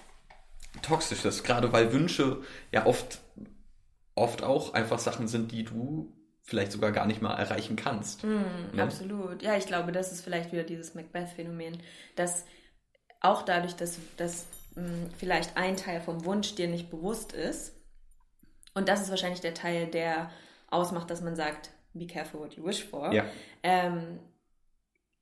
Toxisches, 0.82 1.44
gerade 1.44 1.72
weil 1.72 1.94
Wünsche 1.94 2.42
ja 2.72 2.86
oft, 2.86 3.20
oft 4.16 4.44
auch 4.44 4.74
einfach 4.74 5.00
Sachen 5.00 5.28
sind, 5.28 5.52
die 5.52 5.64
du 5.64 6.12
vielleicht 6.42 6.72
sogar 6.72 6.92
gar 6.92 7.06
nicht 7.06 7.22
mal 7.22 7.36
erreichen 7.36 7.76
kannst. 7.76 8.24
Mhm, 8.24 8.44
Ne? 8.74 8.84
Absolut. 8.84 9.42
Ja, 9.42 9.56
ich 9.56 9.66
glaube, 9.66 9.92
das 9.92 10.12
ist 10.12 10.22
vielleicht 10.22 10.52
wieder 10.52 10.64
dieses 10.64 10.94
Macbeth-Phänomen, 10.94 11.78
dass 12.16 12.46
auch 13.22 13.44
dadurch, 13.44 13.76
dass, 13.76 13.98
dass 14.18 14.46
mh, 14.76 15.10
vielleicht 15.18 15.56
ein 15.56 15.78
Teil 15.78 16.02
vom 16.02 16.26
Wunsch 16.26 16.56
dir 16.56 16.68
nicht 16.68 16.90
bewusst 16.90 17.32
ist, 17.34 17.74
und 18.76 18.90
das 18.90 19.02
ist 19.02 19.10
wahrscheinlich 19.12 19.40
der 19.42 19.54
Teil, 19.54 19.86
der 19.88 20.32
ausmacht, 20.72 21.10
dass 21.12 21.22
man 21.22 21.36
sagt, 21.36 21.70
Be 21.94 22.08
Careful 22.08 22.40
What 22.42 22.56
You 22.56 22.66
Wish 22.66 22.84
For. 22.84 23.14
Ja. 23.14 23.24
Ähm, 23.62 24.20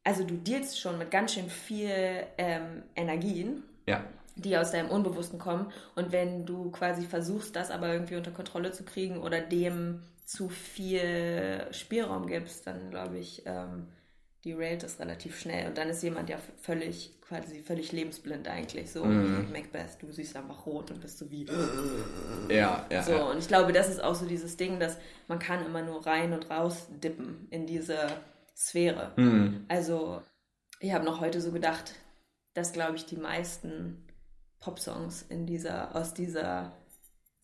also 0.05 0.23
du 0.23 0.35
dealst 0.35 0.79
schon 0.79 0.97
mit 0.97 1.11
ganz 1.11 1.33
schön 1.33 1.49
viel 1.49 1.91
ähm, 2.37 2.83
Energien, 2.95 3.63
Ja. 3.85 4.05
Die 4.35 4.57
aus 4.57 4.71
deinem 4.71 4.89
Unbewussten 4.89 5.39
kommen. 5.39 5.71
Und 5.95 6.11
wenn 6.11 6.45
du 6.45 6.71
quasi 6.71 7.05
versuchst, 7.05 7.55
das 7.55 7.71
aber 7.71 7.91
irgendwie 7.93 8.15
unter 8.15 8.31
Kontrolle 8.31 8.71
zu 8.71 8.83
kriegen 8.83 9.21
oder 9.21 9.41
dem 9.41 10.03
zu 10.25 10.49
viel 10.49 11.67
Spielraum 11.71 12.27
gibst, 12.27 12.65
dann 12.67 12.89
glaube 12.89 13.17
ich, 13.17 13.43
ähm, 13.45 13.87
derailt 14.45 14.83
es 14.83 14.99
relativ 14.99 15.39
schnell. 15.39 15.67
Und 15.67 15.77
dann 15.77 15.89
ist 15.89 16.01
jemand 16.01 16.29
ja 16.29 16.37
völlig, 16.61 17.19
quasi 17.21 17.61
völlig 17.61 17.91
lebensblind 17.91 18.47
eigentlich. 18.47 18.91
So 18.91 19.03
Mhm. 19.05 19.47
wie 19.47 19.51
Macbeth, 19.51 19.97
du 20.01 20.11
siehst 20.11 20.35
einfach 20.35 20.65
rot 20.65 20.89
und 20.91 21.01
bist 21.01 21.17
so 21.19 21.29
wie. 21.29 21.45
Ja, 22.49 22.85
ja. 22.89 23.03
So, 23.03 23.11
ja. 23.11 23.23
und 23.23 23.37
ich 23.37 23.47
glaube, 23.47 23.71
das 23.73 23.89
ist 23.89 24.03
auch 24.03 24.15
so 24.15 24.25
dieses 24.25 24.57
Ding, 24.57 24.79
dass 24.79 24.97
man 25.27 25.39
kann 25.39 25.65
immer 25.65 25.81
nur 25.83 26.05
rein 26.05 26.33
und 26.33 26.49
raus 26.49 26.87
dippen 27.03 27.47
in 27.51 27.67
diese 27.67 27.97
Sphäre. 28.55 29.11
Mhm. 29.15 29.65
Also, 29.67 30.21
ich 30.79 30.91
habe 30.93 31.05
noch 31.05 31.19
heute 31.21 31.39
so 31.41 31.51
gedacht, 31.51 31.93
dass, 32.53 32.73
glaube 32.73 32.95
ich, 32.95 33.05
die 33.05 33.17
meisten 33.17 34.07
Popsongs 34.61 35.23
in 35.29 35.45
dieser, 35.45 35.95
aus 35.95 36.13
dieser 36.13 36.71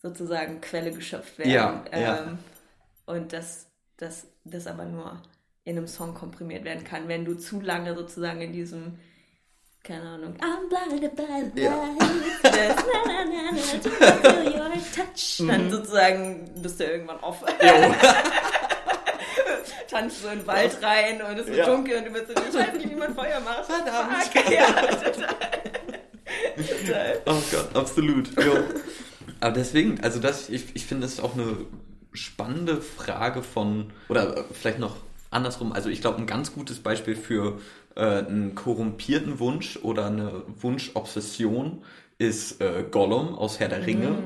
sozusagen 0.00 0.60
Quelle 0.60 0.92
geschöpft 0.92 1.38
werden. 1.38 1.50
Ja, 1.52 1.84
ja. 1.92 2.18
Ähm, 2.22 2.38
Und 3.06 3.32
dass, 3.32 3.66
dass 3.96 4.26
das 4.44 4.66
aber 4.66 4.84
nur 4.84 5.20
in 5.64 5.76
einem 5.76 5.86
Song 5.88 6.14
komprimiert 6.14 6.64
werden 6.64 6.84
kann, 6.84 7.08
wenn 7.08 7.24
du 7.24 7.34
zu 7.34 7.60
lange 7.60 7.94
sozusagen 7.94 8.40
in 8.40 8.52
diesem 8.52 8.98
keine 9.84 10.02
Ahnung. 10.10 10.34
I'm 10.38 10.68
blinded 10.68 11.14
by 11.16 11.50
the 11.54 11.62
Ja. 11.62 11.70
lights. 11.98 12.84
Your 14.44 14.70
touch. 14.94 15.46
Dann 15.46 15.70
sozusagen 15.70 16.50
bist 16.60 16.80
du 16.80 16.84
irgendwann 16.84 17.18
off. 17.20 17.42
Tanzt 19.90 20.20
so 20.22 20.28
in 20.28 20.38
den 20.40 20.46
Wald 20.46 20.76
rein 20.82 21.22
und 21.22 21.38
es 21.38 21.46
wird 21.46 21.56
Ja. 21.58 21.66
dunkel 21.66 21.96
und 21.98 22.04
du 22.06 22.10
bist 22.10 22.26
so, 22.26 22.32
ich 22.34 22.54
weiß 22.54 22.74
nicht, 22.74 22.90
wie 22.90 22.94
man 22.96 23.14
Feuer 23.14 23.40
macht. 23.40 23.64
Verdammt. 23.66 24.24
Fuck. 24.24 24.50
Ja, 24.50 24.66
total. 24.66 25.28
Oh 27.26 27.36
Gott, 27.50 27.74
absolut. 27.76 28.28
Jo. 28.42 28.58
Aber 29.40 29.52
deswegen, 29.52 30.00
also 30.00 30.18
das, 30.20 30.48
ich, 30.48 30.64
ich 30.74 30.86
finde, 30.86 31.02
das 31.02 31.14
ist 31.14 31.20
auch 31.20 31.34
eine 31.34 31.56
spannende 32.12 32.80
Frage 32.80 33.42
von, 33.42 33.90
oder 34.08 34.44
vielleicht 34.52 34.78
noch 34.78 34.96
andersrum, 35.30 35.72
also 35.72 35.88
ich 35.90 36.00
glaube, 36.00 36.18
ein 36.18 36.26
ganz 36.26 36.52
gutes 36.52 36.78
Beispiel 36.80 37.14
für 37.14 37.60
äh, 37.94 38.00
einen 38.02 38.54
korrumpierten 38.54 39.38
Wunsch 39.38 39.78
oder 39.82 40.06
eine 40.06 40.42
Wunschobsession 40.60 41.82
ist 42.18 42.60
äh, 42.60 42.84
Gollum 42.90 43.34
aus 43.36 43.60
Herr 43.60 43.68
der 43.68 43.86
Ringe, 43.86 44.18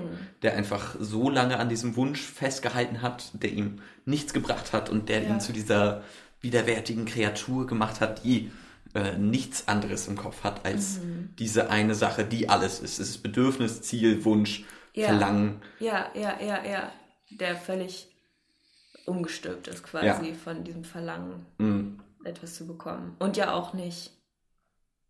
der 0.42 0.54
einfach 0.56 0.94
so 0.98 1.28
lange 1.28 1.58
an 1.58 1.68
diesem 1.68 1.96
Wunsch 1.96 2.22
festgehalten 2.22 3.02
hat, 3.02 3.30
der 3.34 3.52
ihm 3.52 3.80
nichts 4.06 4.32
gebracht 4.32 4.72
hat 4.72 4.88
und 4.88 5.08
der 5.08 5.22
Ja. 5.22 5.28
ihn 5.28 5.40
zu 5.40 5.52
dieser 5.52 6.02
widerwärtigen 6.40 7.04
Kreatur 7.04 7.66
gemacht 7.66 8.00
hat, 8.00 8.24
die 8.24 8.50
äh, 8.94 9.16
nichts 9.16 9.68
anderes 9.68 10.06
im 10.08 10.16
Kopf 10.16 10.44
hat 10.44 10.64
als 10.66 11.00
diese 11.38 11.70
eine 11.70 11.94
Sache, 11.94 12.24
die 12.24 12.48
alles 12.48 12.80
ist. 12.80 12.98
Es 12.98 13.08
ist 13.10 13.22
Bedürfnis, 13.22 13.82
Ziel, 13.82 14.24
Wunsch, 14.24 14.64
Ja. 14.94 15.06
Verlangen. 15.08 15.62
Ja, 15.78 16.10
ja, 16.14 16.38
ja, 16.40 16.62
ja. 16.64 16.92
Der 17.30 17.56
völlig 17.56 18.08
umgestülpt 19.06 19.68
ist 19.68 19.82
quasi 19.84 20.06
Ja. 20.28 20.34
von 20.34 20.64
diesem 20.64 20.84
Verlangen, 20.84 21.46
Mm, 21.58 21.98
etwas 22.24 22.54
zu 22.54 22.66
bekommen. 22.66 23.16
Und 23.18 23.36
ja 23.36 23.52
auch 23.54 23.72
nicht 23.72 24.10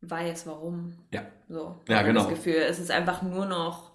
weiß, 0.00 0.46
warum. 0.46 0.94
ja. 1.10 1.22
So. 1.48 1.80
Ja, 1.88 2.02
genau. 2.02 2.20
Das 2.20 2.30
Gefühl, 2.30 2.54
es 2.68 2.78
ist 2.78 2.90
einfach 2.90 3.22
nur 3.22 3.44
noch, 3.46 3.92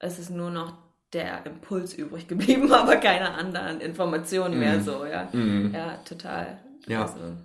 es 0.00 0.18
ist 0.18 0.30
nur 0.30 0.50
noch 0.50 0.72
der 1.12 1.44
Impuls 1.46 1.94
übrig 1.94 2.26
geblieben, 2.28 2.72
aber 2.72 2.96
keine 2.96 3.32
anderen 3.34 3.80
Informationen 3.80 4.58
mehr 4.58 4.78
Mhm. 4.78 4.82
so, 4.82 5.04
ja. 5.06 5.28
Mhm. 5.32 5.72
Ja, 5.74 5.96
total. 5.98 6.58
Ja. 6.86 7.02
Also, 7.02 7.36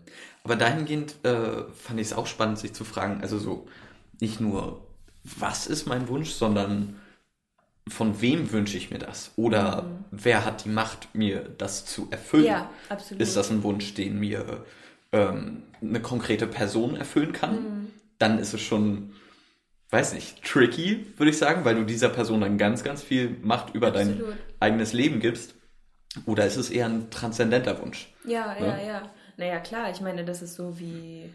Aber 0.45 0.55
dahingehend 0.55 1.15
äh, 1.23 1.63
fand 1.73 1.99
ich 1.99 2.07
es 2.07 2.13
auch 2.13 2.27
spannend, 2.27 2.59
sich 2.59 2.71
zu 2.73 2.85
fragen, 2.85 3.21
also 3.21 3.37
so 3.39 3.67
nicht 4.21 4.39
nur, 4.39 4.87
was 5.23 5.65
ist 5.67 5.87
mein 5.87 6.07
Wunsch, 6.07 6.29
sondern 6.29 7.01
von 7.87 8.21
wem 8.21 8.51
wünsche 8.51 8.77
ich 8.77 8.91
mir 8.91 8.99
das? 8.99 9.31
Oder 9.35 9.85
wer 10.11 10.45
hat 10.45 10.65
die 10.65 10.69
Macht, 10.69 11.13
mir 11.13 11.41
das 11.57 11.85
zu 11.85 12.07
erfüllen? 12.11 12.43
Mhm. 12.43 12.47
ja, 12.49 12.69
absolut. 12.89 13.21
Ist 13.21 13.35
das 13.35 13.49
ein 13.49 13.63
Wunsch, 13.63 13.95
den 13.95 14.19
mir 14.19 14.63
ähm, 15.11 15.63
eine 15.81 15.99
konkrete 15.99 16.47
Person 16.47 16.95
erfüllen 16.95 17.33
kann? 17.33 17.55
Mhm. 17.55 17.87
Dann 18.19 18.37
ist 18.39 18.53
es 18.53 18.61
schon, 18.61 19.13
weiß 19.89 20.13
nicht, 20.13 20.43
tricky, 20.43 21.07
würde 21.17 21.31
ich 21.31 21.37
sagen, 21.39 21.65
weil 21.65 21.75
du 21.75 21.83
dieser 21.85 22.09
Person 22.09 22.41
dann 22.41 22.57
ganz, 22.59 22.83
ganz 22.83 23.01
viel 23.03 23.35
Macht 23.41 23.73
über 23.75 23.89
dein 23.91 24.11
Absolut. 24.13 24.35
eigenes 24.59 24.93
Leben 24.93 25.19
gibst. 25.19 25.55
Oder 26.25 26.45
ist 26.45 26.55
es 26.55 26.69
eher 26.69 26.85
ein 26.85 27.09
transzendenter 27.09 27.81
Wunsch? 27.81 28.13
Ja, 28.25 28.55
ja, 28.59 28.61
Ne? 28.75 28.87
ja. 28.87 29.01
Naja, 29.37 29.59
klar, 29.59 29.91
ich 29.91 30.01
meine, 30.01 30.23
das 30.25 30.41
ist 30.41 30.55
so 30.55 30.79
wie 30.79 31.29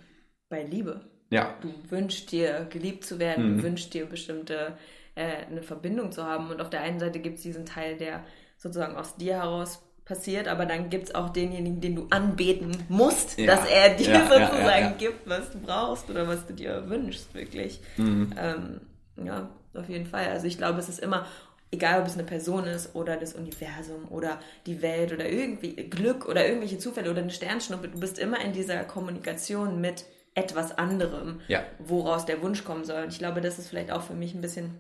bei 0.49 0.63
Liebe. 0.65 1.01
Ja, 1.31 1.55
Du 1.61 1.73
wünschst 1.91 2.33
dir, 2.33 2.67
geliebt 2.71 3.05
zu 3.05 3.19
werden, 3.19 3.53
Mhm. 3.53 3.57
du 3.59 3.63
wünschst 3.65 3.95
dir 3.95 4.07
bestimmte, 4.07 4.77
äh, 5.15 5.47
eine 5.49 5.63
Verbindung 5.63 6.11
zu 6.13 6.25
haben. 6.25 6.51
Und 6.51 6.61
auf 6.61 6.71
der 6.71 6.81
einen 6.81 6.99
Seite 6.99 7.21
gibt 7.21 7.37
es 7.37 7.43
diesen 7.43 7.67
Teil, 7.67 7.97
der 7.97 8.25
sozusagen 8.57 8.97
aus 8.97 9.17
dir 9.17 9.35
heraus 9.37 9.81
passiert, 10.05 10.49
aber 10.49 10.67
dann 10.67 10.91
gibt 10.91 11.05
es 11.09 11.15
auch 11.15 11.29
denjenigen, 11.31 11.81
den 11.81 11.95
du 11.95 12.07
anbeten 12.11 12.77
musst, 12.89 13.39
Ja. 13.39 13.47
dass 13.55 13.69
er 13.69 13.95
dir 13.95 14.09
Ja, 14.11 14.25
sozusagen 14.27 14.85
ja. 14.87 14.95
gibt, 14.99 15.29
was 15.29 15.53
du 15.53 15.59
brauchst 15.61 16.11
oder 16.11 16.27
was 16.27 16.47
du 16.47 16.53
dir 16.53 16.89
wünschst, 16.89 17.33
wirklich. 17.33 17.81
Mhm. 17.97 18.33
Ähm, 18.37 18.81
ja, 19.25 19.49
auf 19.75 19.89
jeden 19.89 20.07
Fall. 20.07 20.27
Also 20.31 20.47
ich 20.49 20.59
glaube, 20.59 20.81
es 20.81 20.89
ist 20.89 20.99
immer, 20.99 21.27
egal 21.73 22.01
ob 22.01 22.07
es 22.07 22.15
eine 22.15 22.25
Person 22.25 22.65
ist 22.65 22.95
oder 22.95 23.17
das 23.17 23.35
Universum 23.35 24.09
oder 24.11 24.41
die 24.67 24.83
Welt 24.83 25.13
oder 25.13 25.29
irgendwie 25.29 25.75
Glück 25.75 26.27
oder 26.27 26.45
irgendwelche 26.47 26.79
Zufälle 26.79 27.11
oder 27.11 27.23
eine 27.23 27.31
Sternschnuppe, 27.31 27.89
du 27.89 28.01
bist 28.01 28.19
immer 28.19 28.41
in 28.41 28.53
dieser 28.53 28.85
Kommunikation 28.85 29.81
mit 29.81 30.05
etwas 30.35 30.77
anderem, 30.79 31.41
Ja. 31.49 31.65
woraus 31.79 32.25
der 32.27 32.41
Wunsch 32.43 32.65
kommen 32.65 32.85
soll. 32.85 33.03
Und 33.03 33.13
ich 33.13 33.19
glaube, 33.19 33.41
das 33.41 33.59
ist 33.59 33.69
vielleicht 33.69 33.91
auch 33.91 34.03
für 34.03 34.15
mich 34.15 34.35
ein 34.35 34.41
bisschen 34.41 34.75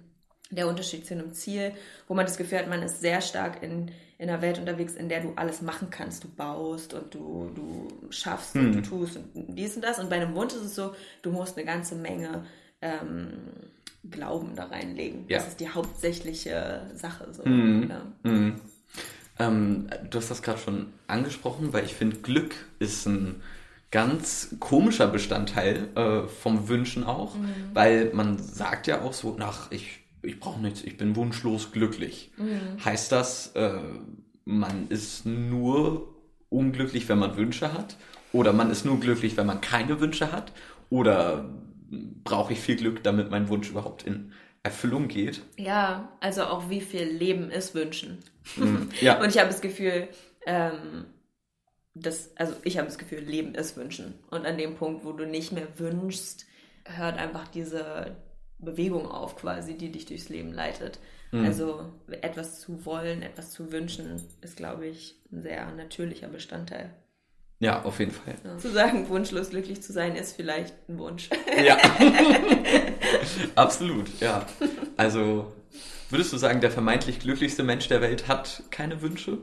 der 0.50 0.66
Unterschied 0.66 1.06
zu 1.06 1.14
einem 1.14 1.32
Ziel, 1.32 1.72
wo 2.08 2.14
man 2.14 2.26
das 2.26 2.36
Gefühl 2.36 2.58
hat, 2.58 2.68
man 2.68 2.82
ist 2.82 3.00
sehr 3.00 3.20
stark 3.20 3.62
in, 3.62 3.90
in 4.18 4.28
einer 4.28 4.42
Welt 4.42 4.58
unterwegs, 4.58 4.94
in 4.94 5.08
der 5.08 5.20
du 5.20 5.32
alles 5.36 5.62
machen 5.62 5.88
kannst. 5.90 6.24
Du 6.24 6.28
baust 6.28 6.92
und 6.94 7.14
du, 7.14 7.50
du 7.54 7.88
schaffst 8.10 8.56
und 8.56 8.72
du 8.72 8.82
tust 8.82 9.16
und 9.16 9.28
dies 9.34 9.76
und 9.76 9.82
das. 9.84 10.00
Und 10.00 10.10
bei 10.10 10.16
einem 10.16 10.34
Wunsch 10.34 10.52
ist 10.54 10.62
es 10.64 10.74
so, 10.74 10.92
du 11.22 11.30
musst 11.30 11.56
eine 11.56 11.66
ganze 11.66 11.94
Menge 11.94 12.44
ähm, 12.82 13.32
Glauben 14.08 14.56
da 14.56 14.64
reinlegen. 14.64 15.24
Ja. 15.28 15.38
Das 15.38 15.48
ist 15.48 15.60
die 15.60 15.68
hauptsächliche 15.68 16.90
Sache. 16.94 17.28
So. 17.32 17.46
Mhm. 17.46 17.90
Ja. 17.90 18.30
Mhm. 18.30 18.54
Ähm, 19.38 19.86
du 20.08 20.18
hast 20.18 20.30
das 20.30 20.42
gerade 20.42 20.58
schon 20.58 20.86
angesprochen, 21.06 21.72
weil 21.72 21.84
ich 21.84 21.94
finde, 21.94 22.16
Glück 22.18 22.54
ist 22.78 23.06
ein 23.06 23.42
ganz 23.90 24.54
komischer 24.60 25.08
Bestandteil 25.08 25.88
äh, 25.96 26.28
vom 26.28 26.68
Wünschen 26.68 27.04
auch, 27.04 27.34
weil 27.74 28.12
man 28.14 28.38
sagt 28.38 28.86
ja 28.86 29.02
auch 29.02 29.12
so, 29.12 29.34
nach 29.36 29.72
ich, 29.72 30.00
ich 30.22 30.38
brauche 30.38 30.60
nichts, 30.60 30.84
ich 30.84 30.96
bin 30.96 31.16
wunschlos 31.16 31.72
glücklich. 31.72 32.30
Heißt 32.84 33.10
das, 33.10 33.48
äh, 33.56 33.80
man 34.44 34.88
ist 34.88 35.26
nur 35.26 36.14
unglücklich, 36.50 37.08
wenn 37.08 37.18
man 37.18 37.36
Wünsche 37.36 37.72
hat? 37.72 37.96
Oder 38.32 38.52
man 38.52 38.70
ist 38.70 38.84
nur 38.84 39.00
glücklich, 39.00 39.36
wenn 39.36 39.46
man 39.46 39.60
keine 39.60 40.00
Wünsche 40.00 40.30
hat? 40.30 40.52
Oder 40.90 41.48
brauche 41.90 42.52
ich 42.52 42.60
viel 42.60 42.76
Glück, 42.76 43.02
damit 43.02 43.30
mein 43.30 43.48
Wunsch 43.48 43.70
überhaupt 43.70 44.04
in 44.04 44.32
Erfüllung 44.62 45.08
geht? 45.08 45.42
ja, 45.56 46.12
also 46.20 46.44
auch 46.44 46.68
wie 46.70 46.80
viel 46.80 47.04
Leben 47.04 47.50
ist 47.50 47.74
Wünschen. 47.74 48.18
Ja. 49.00 49.20
Und 49.20 49.28
ich 49.28 49.38
habe 49.38 49.48
das 49.48 49.60
Gefühl, 49.60 50.08
ähm, 50.46 51.06
das, 51.94 52.36
also 52.36 52.54
ich 52.64 52.78
habe 52.78 52.86
das 52.86 52.98
Gefühl, 52.98 53.20
Leben 53.20 53.54
ist 53.54 53.76
Wünschen. 53.76 54.14
Und 54.30 54.46
an 54.46 54.58
dem 54.58 54.76
Punkt, 54.76 55.04
wo 55.04 55.12
du 55.12 55.26
nicht 55.26 55.52
mehr 55.52 55.66
wünschst, 55.78 56.46
hört 56.84 57.18
einfach 57.18 57.48
diese 57.48 58.16
Bewegung 58.58 59.06
auf, 59.06 59.36
quasi, 59.36 59.76
die 59.76 59.92
dich 59.92 60.06
durchs 60.06 60.28
Leben 60.28 60.52
leitet. 60.52 60.98
Also 61.32 61.92
etwas 62.22 62.60
zu 62.60 62.84
wollen, 62.84 63.22
etwas 63.22 63.52
zu 63.52 63.70
wünschen, 63.70 64.20
ist, 64.40 64.56
glaube 64.56 64.86
ich, 64.86 65.14
ein 65.30 65.42
sehr 65.42 65.70
natürlicher 65.72 66.26
Bestandteil. 66.26 66.92
Ja, 67.60 67.82
auf 67.82 67.98
jeden 67.98 68.10
Fall. 68.12 68.34
Ja. 68.42 68.56
Zu 68.58 68.70
sagen, 68.72 69.08
wunschlos 69.10 69.50
glücklich 69.50 69.82
zu 69.82 69.92
sein, 69.92 70.16
ist 70.16 70.34
vielleicht 70.34 70.74
ein 70.88 70.98
Wunsch. 70.98 71.28
Ja. 71.62 71.76
Absolut, 73.54 74.08
ja. 74.20 74.46
Also, 74.96 75.52
würdest 76.08 76.32
du 76.32 76.38
sagen, 76.38 76.60
der 76.62 76.70
vermeintlich 76.70 77.20
glücklichste 77.20 77.62
Mensch 77.62 77.86
der 77.88 78.00
Welt 78.00 78.28
hat 78.28 78.62
keine 78.70 79.02
Wünsche? 79.02 79.38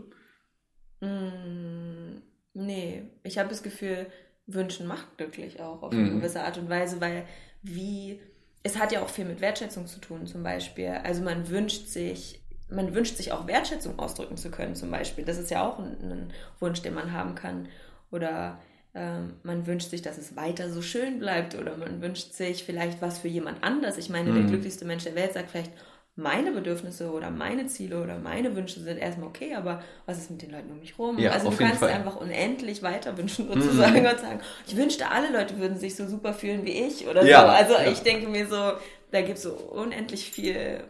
Mm, 0.99 2.21
nee, 2.53 3.03
ich 3.23 3.37
habe 3.37 3.49
das 3.49 3.61
Gefühl, 3.63 4.07
Wünschen 4.47 4.87
macht 4.87 5.17
glücklich 5.17 5.59
auch 5.61 5.83
auf 5.83 5.91
eine 5.91 6.01
Mhm. 6.01 6.19
gewisse 6.19 6.43
Art 6.43 6.57
und 6.57 6.69
Weise, 6.69 7.01
weil 7.01 7.25
wie, 7.61 8.19
es 8.63 8.79
hat 8.79 8.91
ja 8.91 9.01
auch 9.01 9.09
viel 9.09 9.25
mit 9.25 9.41
Wertschätzung 9.41 9.87
zu 9.87 9.99
tun 9.99 10.25
zum 10.25 10.41
Beispiel. 10.41 10.87
Also 11.03 11.21
man 11.21 11.49
wünscht 11.49 11.87
sich, 11.87 12.41
man 12.69 12.95
wünscht 12.95 13.15
sich 13.17 13.31
auch 13.31 13.45
Wertschätzung 13.45 13.99
ausdrücken 13.99 14.37
zu 14.37 14.49
können 14.49 14.75
zum 14.75 14.89
Beispiel. 14.89 15.25
Das 15.25 15.37
ist 15.37 15.51
ja 15.51 15.67
auch 15.67 15.77
ein, 15.79 15.97
ein 16.01 16.33
Wunsch, 16.59 16.81
den 16.81 16.93
man 16.93 17.11
haben 17.11 17.35
kann. 17.35 17.67
Oder 18.11 18.59
ähm, 18.95 19.35
man 19.43 19.67
wünscht 19.67 19.89
sich, 19.89 20.01
dass 20.01 20.17
es 20.17 20.35
weiter 20.35 20.69
so 20.69 20.81
schön 20.81 21.19
bleibt 21.19 21.55
oder 21.55 21.77
man 21.77 22.01
wünscht 22.01 22.33
sich 22.33 22.63
vielleicht 22.63 23.01
was 23.01 23.19
für 23.19 23.27
jemand 23.27 23.63
anders. 23.63 23.97
Ich 23.97 24.09
meine, 24.09 24.33
der 24.33 24.43
Mhm. 24.43 24.47
glücklichste 24.47 24.85
Mensch 24.85 25.03
der 25.03 25.15
Welt 25.15 25.33
sagt 25.33 25.51
vielleicht, 25.51 25.71
meine 26.19 26.51
Bedürfnisse 26.51 27.11
oder 27.11 27.29
meine 27.29 27.67
Ziele 27.67 28.01
oder 28.01 28.17
meine 28.17 28.55
Wünsche 28.55 28.79
sind 28.79 28.97
erstmal 28.97 29.27
okay, 29.27 29.53
aber 29.53 29.83
was 30.07 30.17
ist 30.17 30.31
mit 30.31 30.41
den 30.41 30.49
Leuten 30.49 30.71
um 30.71 30.79
mich 30.79 30.97
rum? 30.97 31.19
Ja, 31.19 31.29
also 31.31 31.51
du 31.51 31.57
kannst 31.57 31.79
Fall. 31.79 31.89
Mhm. 31.91 31.95
einfach 31.95 32.15
unendlich 32.15 32.81
weiter 32.81 33.15
wünschen 33.17 33.47
sozusagen 33.47 33.99
und 34.03 34.19
sagen, 34.19 34.39
ich 34.65 34.75
wünschte, 34.75 35.11
alle 35.11 35.31
Leute 35.31 35.59
würden 35.59 35.77
sich 35.77 35.95
so 35.95 36.07
super 36.07 36.33
fühlen 36.33 36.65
wie 36.65 36.71
ich 36.71 37.05
oder 37.07 37.23
Ja, 37.23 37.41
so. 37.41 37.47
Also 37.47 37.73
ja. 37.73 37.91
ich 37.91 37.99
denke 37.99 38.27
mir 38.29 38.47
so, 38.47 38.73
da 39.11 39.21
gibt 39.21 39.37
es 39.37 39.43
so 39.43 39.51
unendlich 39.53 40.31
viel 40.31 40.83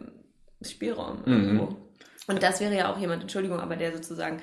Spielraum 0.62 1.18
Mhm. 1.26 1.32
irgendwo. 1.32 1.76
Und 2.26 2.42
das 2.42 2.60
wäre 2.60 2.74
ja 2.74 2.90
auch 2.92 2.98
jemand, 2.98 3.22
Entschuldigung, 3.22 3.60
aber 3.60 3.76
der 3.76 3.92
sozusagen 3.92 4.40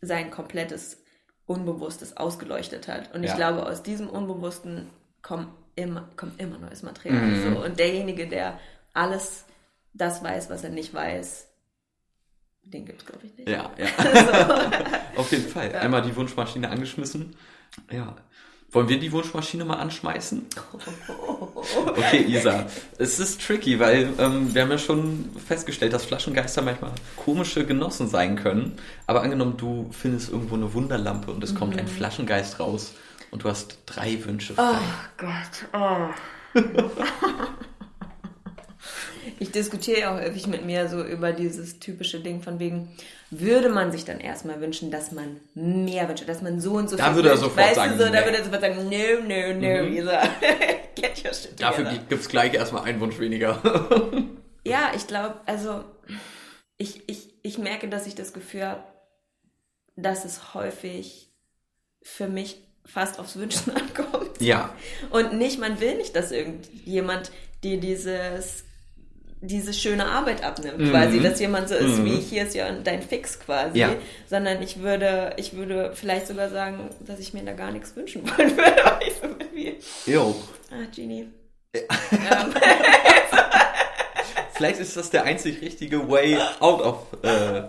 sein 0.00 0.30
komplettes 0.30 1.02
Unbewusstes 1.50 2.16
ausgeleuchtet 2.16 2.86
hat. 2.86 3.12
Und 3.12 3.24
ich 3.24 3.30
Ja. 3.30 3.36
glaube, 3.36 3.66
aus 3.66 3.82
diesem 3.82 4.08
Unbewussten 4.08 4.88
kommt 5.20 5.48
immer, 5.74 6.08
kommt 6.16 6.40
immer 6.40 6.58
neues 6.58 6.82
Material. 6.84 7.20
Mhm. 7.26 7.54
So. 7.56 7.64
Und 7.64 7.78
derjenige, 7.80 8.28
der 8.28 8.58
alles 8.94 9.44
das 9.92 10.22
weiß, 10.22 10.48
was 10.48 10.62
er 10.62 10.70
nicht 10.70 10.94
weiß, 10.94 11.48
den 12.62 12.84
gibt 12.86 13.00
es, 13.02 13.06
glaube 13.06 13.26
ich, 13.26 13.36
nicht. 13.36 13.48
Ja, 13.48 13.68
ja. 13.76 13.86
So. 15.14 15.20
Auf 15.20 15.32
jeden 15.32 15.48
Fall. 15.48 15.74
Einmal 15.74 16.02
die 16.02 16.14
Wunschmaschine 16.14 16.68
angeschmissen. 16.70 17.34
Ja. 17.90 18.14
Wollen 18.70 18.88
wir 18.88 19.00
die 19.00 19.10
Wunschmaschine 19.10 19.64
mal 19.64 19.78
anschmeißen? 19.78 20.46
Okay, 21.86 22.24
Isa. 22.28 22.66
Es 22.98 23.18
ist 23.18 23.40
tricky, 23.46 23.78
weil 23.78 24.10
ähm, 24.18 24.54
wir 24.54 24.62
haben 24.62 24.70
ja 24.70 24.78
schon 24.78 25.28
festgestellt, 25.46 25.92
dass 25.92 26.04
Flaschengeister 26.04 26.62
manchmal 26.62 26.92
komische 27.16 27.64
Genossen 27.66 28.08
sein 28.08 28.36
können. 28.36 28.76
Aber 29.06 29.22
angenommen, 29.22 29.56
du 29.56 29.88
findest 29.92 30.30
irgendwo 30.30 30.54
eine 30.56 30.72
Wunderlampe 30.74 31.30
und 31.30 31.42
es 31.44 31.54
kommt 31.54 31.74
Mhm. 31.74 31.80
ein 31.80 31.88
Flaschengeist 31.88 32.58
raus 32.60 32.94
und 33.30 33.44
du 33.44 33.48
hast 33.48 33.78
drei 33.86 34.24
Wünsche 34.24 34.54
frei. 34.54 34.74
Oh 34.74 34.78
Gott. 35.18 35.68
Oh. 35.72 36.58
Ich 39.38 39.50
diskutiere 39.50 40.00
ja 40.00 40.14
auch 40.14 40.20
häufig 40.20 40.46
mit 40.46 40.64
mir 40.64 40.88
so 40.88 41.02
über 41.02 41.32
dieses 41.32 41.78
typische 41.78 42.20
Ding 42.20 42.42
von 42.42 42.58
wegen, 42.58 42.88
würde 43.30 43.68
man 43.68 43.92
sich 43.92 44.04
dann 44.04 44.18
erstmal 44.18 44.60
wünschen, 44.60 44.90
dass 44.90 45.12
man 45.12 45.40
mehr 45.54 46.08
wünscht, 46.08 46.28
dass 46.28 46.42
man 46.42 46.60
so 46.60 46.72
und 46.72 46.90
so 46.90 46.96
Da 46.96 47.06
viel 47.06 47.16
würde 47.16 47.30
er 47.30 47.36
sofort 47.36 47.58
weißt 47.58 47.74
sagen, 47.76 47.98
du, 47.98 48.06
so, 48.06 48.12
da 48.12 48.20
nee. 48.20 48.26
würde 48.26 48.38
er 48.38 48.44
sofort 48.44 48.60
sagen, 48.60 48.76
no, 48.84 49.22
no, 49.22 49.54
no, 49.54 49.86
Isa. 49.86 50.22
Get 50.96 51.24
your 51.24 51.32
shit 51.32 51.60
Dafür 51.60 51.84
gibt 51.84 52.12
es 52.12 52.28
gleich 52.28 52.54
erstmal 52.54 52.84
einen 52.84 53.00
Wunsch 53.00 53.18
weniger. 53.18 53.60
Ja, 54.62 54.92
ich 54.94 55.06
glaube, 55.06 55.36
also 55.46 55.84
ich, 56.76 57.08
ich, 57.08 57.34
ich 57.42 57.58
merke, 57.58 57.88
dass 57.88 58.06
ich 58.06 58.14
das 58.14 58.32
Gefühl 58.32 58.66
habe, 58.66 58.84
dass 59.96 60.24
es 60.24 60.54
häufig 60.54 61.30
für 62.02 62.28
mich 62.28 62.62
fast 62.84 63.18
aufs 63.18 63.36
Wünschen 63.36 63.70
ankommt. 63.74 64.40
ja. 64.40 64.74
Und 65.10 65.34
nicht, 65.34 65.58
man 65.58 65.80
will 65.80 65.96
nicht, 65.96 66.14
dass 66.16 66.30
irgendjemand 66.30 67.30
dir 67.62 67.80
dieses, 67.80 68.64
diese 69.42 69.72
schöne 69.72 70.04
Arbeit 70.06 70.44
abnimmt, 70.44 70.78
Mhm. 70.78 70.90
quasi, 70.90 71.20
dass 71.20 71.40
jemand 71.40 71.68
so 71.68 71.74
ist 71.74 72.04
wie 72.04 72.16
hier 72.16 72.42
ist 72.44 72.54
ja 72.54 72.70
dein 72.72 73.00
Fix 73.02 73.40
quasi, 73.40 73.78
Ja. 73.78 73.94
sondern 74.28 74.60
ich 74.62 74.80
würde, 74.80 75.32
ich 75.38 75.54
würde 75.54 75.92
vielleicht 75.94 76.26
sogar 76.26 76.50
sagen, 76.50 76.90
dass 77.06 77.18
ich 77.20 77.32
mir 77.32 77.42
da 77.44 77.52
gar 77.52 77.70
nichts 77.70 77.96
wünschen 77.96 78.22
wollen 78.24 78.56
würde, 78.56 78.76
weil 78.84 79.08
ich 79.08 79.14
so 80.04 80.10
Jo. 80.10 80.36
ah, 80.70 80.84
Genie. 80.94 81.26
Äh. 81.72 81.78
Ähm, 81.80 82.52
Vielleicht 84.52 84.78
ist 84.80 84.94
das 84.96 85.08
der 85.08 85.24
einzig 85.24 85.62
richtige 85.62 86.06
Way 86.10 86.36
out 86.58 86.82
of 86.82 87.06
äh, 87.22 87.62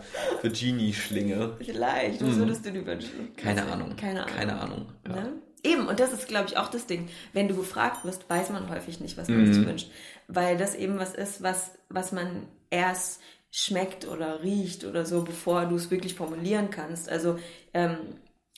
the 0.43 0.49
Genie-Schlinge. 0.49 1.53
vielleicht, 1.63 2.21
was 2.21 2.35
würdest 2.35 2.65
du 2.65 2.71
dir 2.71 2.85
wünschen? 2.85 3.29
Mhm. 3.31 3.35
Keine 3.37 3.63
Ahnung. 3.65 3.95
Keine 3.95 4.23
Ahnung. 4.25 4.35
Keine 4.35 4.59
Ahnung. 4.59 4.85
Ja. 5.07 5.13
Ne? 5.15 5.33
Eben, 5.63 5.87
und 5.87 5.99
das 6.01 6.11
ist, 6.11 6.27
glaube 6.27 6.47
ich, 6.49 6.57
auch 6.57 6.69
das 6.69 6.87
Ding. 6.87 7.07
Wenn 7.33 7.47
du 7.47 7.55
gefragt 7.55 8.03
wirst, 8.03 8.29
weiß 8.29 8.49
man 8.49 8.69
häufig 8.69 8.99
nicht, 8.99 9.15
was 9.17 9.29
man 9.29 9.45
Mhm. 9.47 9.53
sich 9.53 9.65
wünscht. 9.65 9.87
Weil 10.27 10.57
das 10.57 10.75
eben 10.75 10.97
was 10.99 11.13
ist, 11.13 11.43
was, 11.43 11.71
was 11.89 12.11
man 12.11 12.47
erst 12.69 13.21
schmeckt 13.51 14.07
oder 14.07 14.41
riecht 14.41 14.85
oder 14.85 15.05
so, 15.05 15.23
bevor 15.23 15.65
du 15.65 15.75
es 15.75 15.91
wirklich 15.91 16.15
formulieren 16.15 16.69
kannst. 16.69 17.09
Also 17.09 17.37
ähm, 17.73 17.97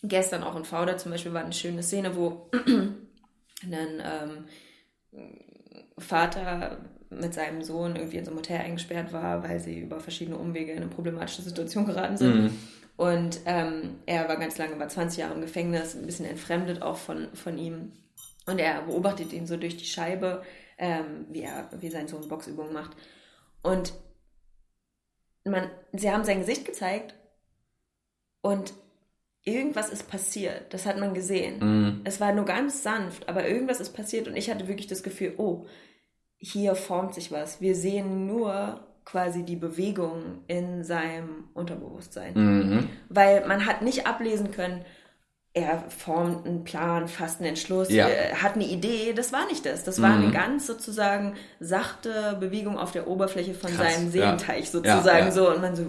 gestern 0.04 0.43
auch 0.43 0.56
in 0.56 0.65
Fauder 0.65 0.97
zum 0.97 1.12
Beispiel 1.12 1.34
war 1.34 1.43
eine 1.43 1.54
schöne 1.54 1.82
Szene, 1.82 2.15
wo 2.15 2.49
ein 3.63 4.02
ähm, 4.04 4.45
Vater 5.97 6.78
mit 7.10 7.34
seinem 7.34 7.63
Sohn 7.63 7.95
irgendwie 7.95 8.17
in 8.17 8.26
so 8.26 8.32
einem 8.32 8.39
Hotel 8.39 8.60
eingesperrt 8.60 9.13
war, 9.13 9.43
weil 9.43 9.60
sie 9.60 9.80
über 9.80 9.99
verschiedene 9.99 10.38
Umwege 10.38 10.71
in 10.71 10.78
eine 10.78 10.88
problematische 10.88 11.41
Situation 11.41 11.86
geraten 11.86 12.17
sind. 12.17 12.52
Und 12.95 13.39
ähm, 13.45 13.95
er 14.06 14.28
war 14.28 14.38
ganz 14.38 14.58
lange, 14.58 14.80
war 14.80 14.88
20 14.88 15.19
Jahre 15.19 15.34
im 15.34 15.41
Gefängnis, 15.41 15.95
ein 15.95 16.06
bisschen 16.06 16.26
entfremdet 16.26 16.82
auch 16.82 16.97
von, 16.97 17.28
von 17.34 17.58
ihm. 17.58 17.91
Und 18.45 18.60
er 18.60 18.84
beobachtet 18.84 19.34
ihn 19.34 19.47
so 19.47 19.58
durch 19.58 19.78
die 19.78 19.86
Scheibe, 19.86 20.43
ähm, 20.78 21.28
wie, 21.30 21.42
er, 21.42 21.70
wie 21.80 21.90
sein 21.90 22.08
Sohn 22.08 22.28
Boxübungen 22.28 22.74
macht. 22.74 22.96
Und 23.62 23.94
man, 25.46 25.70
sie 25.92 26.12
haben 26.12 26.24
sein 26.24 26.40
Gesicht 26.40 26.66
gezeigt 26.66 27.16
und 28.42 28.74
irgendwas 29.44 29.90
ist 29.90 30.10
passiert. 30.10 30.74
Das 30.74 30.86
hat 30.86 31.00
man 31.00 31.14
gesehen. 31.14 31.60
Mhm. 31.60 32.02
Es 32.04 32.20
war 32.20 32.34
nur 32.34 32.46
ganz 32.46 32.84
sanft, 32.84 33.28
aber 33.28 33.48
irgendwas 33.48 33.80
ist 33.80 33.94
passiert 33.94 34.28
und 34.28 34.36
ich 34.36 34.50
hatte 34.50 34.68
wirklich 34.68 34.88
das 34.88 35.04
Gefühl, 35.04 35.34
oh, 35.38 35.66
hier 36.38 36.76
formt 36.76 37.14
sich 37.14 37.32
was. 37.32 37.62
Wir 37.62 37.76
sehen 37.76 38.28
nur 38.28 38.86
quasi 39.06 39.44
die 39.44 39.56
Bewegung 39.56 40.44
in 40.48 40.84
seinem 40.84 41.50
Unterbewusstsein. 41.54 42.34
Mhm. 42.36 42.90
Weil 43.10 43.46
man 43.48 43.66
hat 43.66 43.82
nicht 43.82 44.08
ablesen 44.08 44.52
können, 44.52 44.86
er 45.56 45.84
formt 45.89 46.48
einen 46.48 46.63
Plan, 46.63 47.08
fasst 47.08 47.39
einen 47.39 47.50
Entschluss, 47.50 47.89
Ja. 47.92 48.10
äh, 48.10 48.34
hat 48.36 48.56
eine 48.56 48.66
Idee. 48.66 49.13
Das 49.13 49.32
war 49.32 49.46
nicht 49.48 49.66
das. 49.66 49.84
Das 49.84 50.02
war 50.02 50.10
Mhm. 50.18 50.24
eine 50.24 50.32
ganz 50.34 50.66
sozusagen 50.66 51.36
sachte 51.60 52.38
Bewegung 52.39 52.78
auf 52.80 52.92
der 52.92 53.08
Oberfläche 53.08 53.54
von 53.54 53.70
Krass, 53.72 53.94
seinem 53.94 54.06
ja. 54.08 54.12
Seelenteich 54.12 54.72
sozusagen 54.72 55.26
Ja, 55.28 55.32
so. 55.32 55.50
Und 55.52 55.62
man 55.62 55.76
so, 55.76 55.84
uh, 55.84 55.86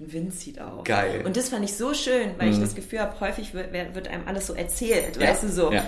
ein 0.00 0.12
Wind 0.12 0.34
zieht 0.34 0.60
auf. 0.60 0.82
Geil. 0.84 1.22
Und 1.24 1.36
das 1.36 1.50
fand 1.50 1.64
ich 1.64 1.76
so 1.76 1.94
schön, 1.94 2.30
weil 2.38 2.48
ich 2.50 2.56
Mhm. 2.56 2.62
das 2.62 2.74
Gefühl 2.74 2.98
habe, 3.00 3.20
häufig 3.20 3.54
wird, 3.54 3.72
wird 3.72 4.08
einem 4.08 4.26
alles 4.26 4.46
so 4.48 4.54
erzählt, 4.54 5.20
weißt 5.20 5.44
du 5.44 5.48
so. 5.50 5.72
Ja. 5.72 5.84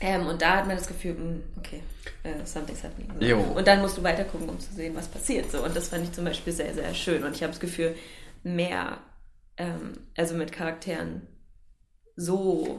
Ähm, 0.00 0.26
und 0.26 0.42
da 0.42 0.56
hat 0.56 0.66
man 0.66 0.76
das 0.76 0.88
Gefühl, 0.88 1.12
mm, 1.14 1.42
okay, 1.58 1.80
äh, 2.24 2.30
something's 2.44 2.82
happening. 2.82 3.08
So. 3.20 3.24
Jo. 3.24 3.38
Und 3.38 3.68
dann 3.68 3.80
musst 3.82 3.96
du 3.96 4.02
weiter 4.02 4.24
gucken, 4.24 4.48
um 4.48 4.58
zu 4.58 4.72
sehen, 4.74 4.96
was 4.96 5.06
passiert. 5.06 5.48
So. 5.52 5.62
Und 5.62 5.76
das 5.76 5.90
fand 5.90 6.02
ich 6.02 6.10
zum 6.12 6.24
Beispiel 6.24 6.52
sehr, 6.52 6.74
sehr 6.74 6.92
schön. 6.92 7.22
Und 7.22 7.36
ich 7.36 7.42
habe 7.44 7.52
das 7.52 7.60
Gefühl, 7.60 7.94
mehr, 8.42 8.96
ähm, 9.58 9.92
also 10.16 10.34
mit 10.34 10.50
Charakteren 10.50 11.22
so 12.16 12.78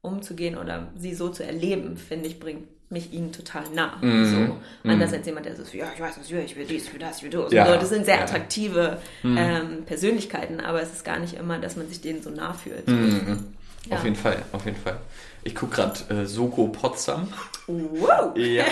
umzugehen 0.00 0.56
oder 0.56 0.88
sie 0.96 1.14
so 1.14 1.28
zu 1.28 1.44
erleben, 1.44 1.96
finde 1.96 2.28
ich, 2.28 2.40
bringt 2.40 2.66
mich 2.90 3.12
ihnen 3.12 3.32
total 3.32 3.62
nah. 3.74 3.96
Mhm. 4.02 4.56
So. 4.84 4.90
Anders 4.90 5.12
als 5.12 5.24
jemand, 5.24 5.46
der 5.46 5.56
so, 5.56 5.62
ja, 5.76 5.86
ich 5.94 6.00
weiß 6.00 6.18
was, 6.18 6.26
ich 6.26 6.32
will, 6.32 6.42
ich 6.44 6.56
will 6.56 6.66
dies, 6.66 6.84
ich 6.84 6.92
will 6.92 7.00
das, 7.00 7.18
ich 7.18 7.22
will 7.24 7.30
das. 7.30 7.52
Ja. 7.52 7.66
So. 7.66 7.74
Das 7.74 7.88
sind 7.88 8.04
sehr 8.04 8.16
Ja. 8.16 8.22
attraktive 8.22 8.98
ähm, 9.24 9.84
Persönlichkeiten, 9.86 10.60
aber 10.60 10.82
es 10.82 10.92
ist 10.92 11.04
gar 11.04 11.18
nicht 11.18 11.34
immer, 11.34 11.58
dass 11.58 11.76
man 11.76 11.88
sich 11.88 12.00
denen 12.00 12.22
so 12.22 12.30
nah 12.30 12.52
fühlt. 12.52 12.86
Mhm. 12.88 13.54
Ja. 13.88 13.96
Auf 13.96 14.04
jeden 14.04 14.16
Fall, 14.16 14.42
auf 14.52 14.64
jeden 14.64 14.76
Fall. 14.76 14.98
Ich 15.44 15.54
gucke 15.56 15.74
gerade 15.76 16.22
äh, 16.22 16.26
Soko 16.26 16.68
Potsdam. 16.68 17.28
Wow! 17.66 18.36
Ja. 18.36 18.64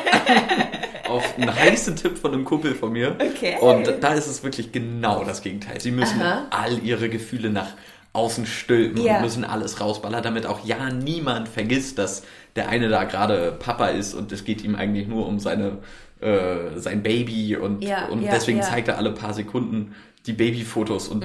Auf 1.09 1.37
einen 1.37 1.53
heißen 1.53 1.97
Tipp 1.97 2.17
von 2.19 2.33
einem 2.33 2.45
Kumpel 2.45 2.77
von 2.77 2.93
mir. 2.93 3.17
Okay. 3.19 3.57
Und 3.61 3.93
da 4.01 4.15
ist 4.15 4.29
es 4.29 4.45
wirklich 4.45 4.71
genau 4.71 5.25
das 5.25 5.43
Gegenteil. 5.43 5.81
Sie 5.81 5.91
müssen 5.91 6.23
Aha. 6.23 6.47
all 6.51 6.79
ihre 6.85 7.09
Gefühle 7.09 7.51
nach 7.51 7.71
außen 8.13 8.47
stülpen 8.47 9.03
Ja. 9.05 9.17
und 9.17 9.23
müssen 9.23 9.45
alles 9.45 9.81
rausballern, 9.81 10.23
damit 10.23 10.47
auch 10.47 10.65
ja 10.65 10.91
niemand 10.91 11.49
vergisst, 11.49 11.99
dass 11.99 12.23
der 12.57 12.69
eine 12.69 12.89
da 12.89 13.05
gerade 13.05 13.53
Papa 13.59 13.89
ist 13.89 14.15
und 14.15 14.33
es 14.33 14.45
geht 14.45 14.63
ihm 14.65 14.75
eigentlich 14.75 15.07
nur 15.07 15.27
um 15.27 15.39
seine 15.39 15.79
äh, 16.21 16.77
sein 16.79 17.03
Baby 17.03 17.57
und, 17.57 17.83
Ja, 17.83 18.07
und 18.07 18.23
ja, 18.23 18.33
deswegen 18.33 18.61
zeigt 18.63 18.89
er 18.89 18.99
alle 18.99 19.13
paar 19.13 19.33
Sekunden 19.33 19.95
die 20.27 20.33
Babyfotos 20.35 21.09
und 21.09 21.25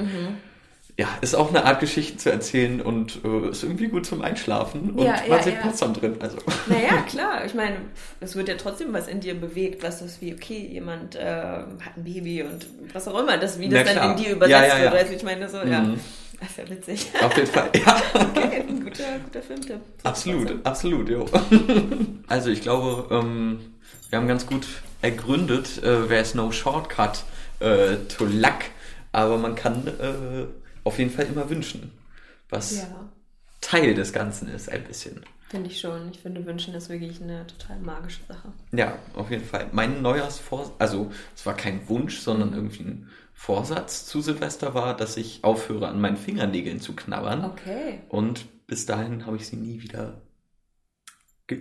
ja, 0.97 1.09
ist 1.19 1.35
auch 1.35 1.49
eine 1.49 1.65
Art 1.65 1.81
Geschichten 1.81 2.17
zu 2.19 2.31
erzählen 2.31 2.79
und 2.79 3.19
äh, 3.25 3.49
ist 3.49 3.63
irgendwie 3.63 3.87
gut 3.89 4.05
zum 4.05 4.21
Einschlafen 4.21 4.91
und 4.91 5.03
Ja, 5.03 5.15
man 5.27 5.39
ja, 5.39 5.43
sieht 5.43 5.55
ja. 5.55 5.59
Potsdam 5.59 5.93
drin. 5.93 6.15
Also. 6.21 6.37
Naja, 6.67 7.01
klar. 7.09 7.43
Ich 7.45 7.53
meine, 7.53 7.75
es 8.21 8.37
wird 8.37 8.47
ja 8.47 8.55
trotzdem 8.55 8.93
was 8.93 9.09
in 9.09 9.19
dir 9.19 9.33
bewegt, 9.33 9.83
was 9.83 9.99
das 9.99 10.21
wie, 10.21 10.33
okay, 10.33 10.69
jemand 10.71 11.17
äh, 11.17 11.25
hat 11.25 11.97
ein 11.97 12.05
Baby 12.05 12.43
und 12.43 12.65
was 12.93 13.09
auch 13.09 13.19
immer, 13.19 13.37
das, 13.37 13.59
wie 13.59 13.67
das 13.67 13.79
Na 13.79 13.83
dann 13.83 13.93
klar. 13.95 14.17
in 14.17 14.23
dir 14.23 14.31
übersetzt 14.35 14.77
Ja, 14.85 14.91
wird. 14.93 15.11
Ich 15.11 15.23
meine, 15.23 15.49
so, 15.49 15.57
ja. 15.57 15.85
Das 16.39 16.49
ist 16.49 16.57
ja 16.57 16.69
witzig. 16.69 17.11
Auf 17.21 17.35
jeden 17.37 17.51
Fall, 17.51 17.69
ja. 17.75 18.01
Okay, 18.13 18.63
ein 18.67 18.83
guter, 18.83 19.19
guter 19.23 19.41
Filmtipp. 19.41 19.79
Absolut, 20.03 20.65
absolut, 20.65 21.09
jo. 21.09 21.25
Also 22.27 22.49
ich 22.49 22.61
glaube, 22.61 23.13
ähm, 23.13 23.59
wir 24.09 24.19
haben 24.19 24.27
ganz 24.27 24.45
gut 24.45 24.67
ergründet, 25.01 25.77
äh, 25.77 26.07
there 26.07 26.19
is 26.19 26.33
no 26.35 26.51
shortcut 26.51 27.23
äh, 27.59 27.95
to 28.09 28.25
luck, 28.25 28.65
aber 29.11 29.37
man 29.37 29.55
kann 29.55 29.87
äh, 29.87 30.45
auf 30.83 30.99
jeden 30.99 31.11
Fall 31.11 31.25
immer 31.25 31.49
wünschen, 31.49 31.91
was 32.49 32.77
Ja, 32.77 33.09
Teil 33.65 33.95
des 33.95 34.13
Ganzen 34.13 34.47
ist, 34.47 34.71
ein 34.71 34.83
bisschen. 34.83 35.21
finde 35.49 35.69
ich 35.71 35.79
schon. 35.79 36.11
Ich 36.11 36.19
finde, 36.19 36.45
Wünschen 36.45 36.75
ist 36.75 36.89
wirklich 36.89 37.19
eine 37.21 37.47
total 37.47 37.79
magische 37.79 38.23
Sache. 38.27 38.53
Ja, 38.71 38.99
auf 39.15 39.31
jeden 39.31 39.43
Fall. 39.43 39.67
Mein 39.71 40.03
Neujahrsvorsatz, 40.03 40.75
also 40.77 41.11
es 41.35 41.45
war 41.47 41.55
kein 41.55 41.87
Wunsch, 41.89 42.19
sondern 42.19 42.53
irgendwie 42.53 42.83
ein 42.83 43.09
Vorsatz 43.33 44.05
zu 44.05 44.21
Silvester 44.21 44.75
war, 44.75 44.95
dass 44.95 45.17
ich 45.17 45.43
aufhöre, 45.43 45.87
an 45.87 45.99
meinen 45.99 46.17
Fingernägeln 46.17 46.79
zu 46.79 46.95
knabbern. 46.95 47.43
Okay. 47.45 48.01
Und 48.07 48.45
bis 48.67 48.85
dahin 48.85 49.25
habe 49.25 49.37
ich 49.37 49.47
sie 49.47 49.57
nie 49.57 49.81
wieder 49.81 50.21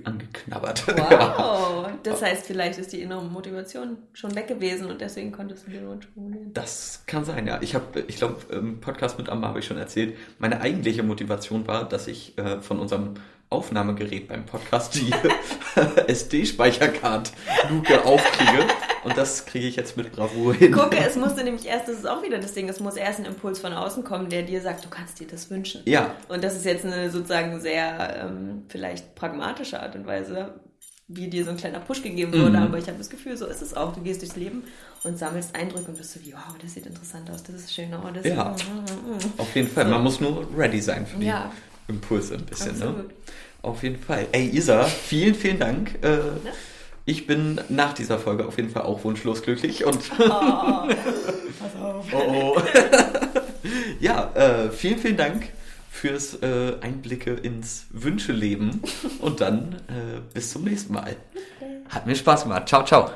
angeknabbert. 0.04 0.84
Wow. 0.96 1.88
Das 2.02 2.22
heißt, 2.22 2.46
vielleicht 2.46 2.78
ist 2.78 2.92
die 2.92 3.00
innere 3.00 3.22
Motivation 3.22 3.96
schon 4.12 4.34
weg 4.34 4.46
gewesen 4.46 4.90
und 4.90 5.00
deswegen 5.00 5.32
konntest 5.32 5.66
du 5.66 5.70
den 5.70 5.86
Wunsch 5.86 6.06
formulieren. 6.12 6.52
Das 6.52 7.02
kann 7.06 7.24
sein, 7.24 7.46
ja. 7.46 7.60
Ich 7.62 7.74
habe, 7.74 8.00
ich 8.06 8.16
glaube, 8.16 8.36
im 8.52 8.80
Podcast 8.80 9.18
mit 9.18 9.28
Amma 9.28 9.48
habe 9.48 9.60
ich 9.60 9.66
schon 9.66 9.78
erzählt, 9.78 10.16
meine 10.38 10.60
eigentliche 10.60 11.02
Motivation 11.02 11.66
war, 11.66 11.88
dass 11.88 12.06
ich 12.06 12.36
äh, 12.38 12.60
von 12.60 12.78
unserem 12.78 13.14
Aufnahmegerät 13.54 14.28
beim 14.28 14.44
Podcast 14.44 14.94
die 14.96 15.10
SD-Speichercard-Luke 16.08 18.04
aufkriege. 18.04 18.66
Und 19.04 19.16
das 19.18 19.44
kriege 19.44 19.66
ich 19.66 19.76
jetzt 19.76 19.96
mit 19.96 20.12
Bravour 20.12 20.54
hin. 20.54 20.72
Gucke, 20.72 20.96
es 20.96 21.16
musste 21.16 21.44
nämlich 21.44 21.66
erst, 21.66 21.88
das 21.88 21.98
ist 21.98 22.08
auch 22.08 22.22
wieder 22.22 22.38
das 22.38 22.54
Ding, 22.54 22.68
es 22.68 22.80
muss 22.80 22.96
erst 22.96 23.20
ein 23.20 23.26
Impuls 23.26 23.58
von 23.58 23.72
außen 23.72 24.02
kommen, 24.02 24.30
der 24.30 24.42
dir 24.42 24.60
sagt, 24.62 24.84
du 24.84 24.88
kannst 24.88 25.20
dir 25.20 25.26
das 25.26 25.50
wünschen. 25.50 25.82
Ja. 25.84 26.14
Und 26.28 26.42
das 26.42 26.56
ist 26.56 26.64
jetzt 26.64 26.84
eine 26.86 27.10
sozusagen 27.10 27.60
sehr 27.60 28.24
ähm, 28.24 28.62
vielleicht 28.68 29.14
pragmatische 29.14 29.80
Art 29.80 29.94
und 29.94 30.06
Weise, 30.06 30.54
wie 31.06 31.28
dir 31.28 31.44
so 31.44 31.50
ein 31.50 31.58
kleiner 31.58 31.80
Push 31.80 32.02
gegeben 32.02 32.32
wurde. 32.32 32.56
Mhm. 32.56 32.62
Aber 32.64 32.78
ich 32.78 32.86
habe 32.86 32.96
das 32.96 33.10
Gefühl, 33.10 33.36
so 33.36 33.46
ist 33.46 33.60
es 33.60 33.74
auch. 33.74 33.92
Du 33.94 34.00
gehst 34.00 34.22
durchs 34.22 34.36
Leben 34.36 34.64
und 35.02 35.18
sammelst 35.18 35.54
Eindrücke 35.54 35.90
und 35.90 35.98
bist 35.98 36.12
so 36.12 36.20
wie, 36.24 36.32
wow, 36.32 36.56
das 36.62 36.72
sieht 36.72 36.86
interessant 36.86 37.30
aus, 37.30 37.42
das 37.42 37.56
ist 37.56 37.74
schön, 37.74 37.92
oh, 37.92 38.08
das 38.10 38.24
Ja. 38.24 38.52
ist... 38.52 38.64
Mm, 38.66 38.78
mm, 38.78 39.16
mm. 39.16 39.18
Auf 39.36 39.54
jeden 39.54 39.68
Fall. 39.68 39.84
Man 39.84 40.02
muss 40.02 40.18
nur 40.18 40.46
ready 40.56 40.80
sein 40.80 41.06
für 41.06 41.18
die 41.18 41.26
Ja. 41.26 41.52
Impulse 41.88 42.34
ein 42.34 42.44
bisschen. 42.44 42.78
Ne? 42.78 42.86
Absolut. 42.86 43.10
Auf 43.62 43.82
jeden 43.82 43.98
Fall. 44.02 44.26
Ey, 44.32 44.48
Isa, 44.50 44.84
vielen, 44.84 45.34
vielen 45.34 45.58
Dank. 45.58 45.98
Äh, 46.02 46.18
ich 47.06 47.26
bin 47.26 47.60
nach 47.68 47.92
dieser 47.94 48.18
Folge 48.18 48.46
auf 48.46 48.56
jeden 48.56 48.70
Fall 48.70 48.82
auch 48.82 49.04
wunschlos 49.04 49.42
glücklich 49.42 49.84
und 49.84 49.98
Oh, 50.18 50.24
pass 50.28 50.90
auf. 51.82 52.06
oh, 52.12 52.56
oh. 52.56 52.62
ja, 54.00 54.30
äh, 54.34 54.70
vielen, 54.70 54.98
vielen 54.98 55.16
Dank 55.16 55.48
fürs 55.90 56.34
äh, 56.42 56.74
Einblicke 56.80 57.32
ins 57.32 57.86
Wünscheleben 57.90 58.82
und 59.20 59.40
dann 59.40 59.76
äh, 59.88 60.20
bis 60.34 60.50
zum 60.52 60.64
nächsten 60.64 60.92
Mal. 60.94 61.16
Hat 61.88 62.06
mir 62.06 62.16
Spaß 62.16 62.44
gemacht. 62.44 62.68
Ciao, 62.68 62.84
ciao. 62.84 63.10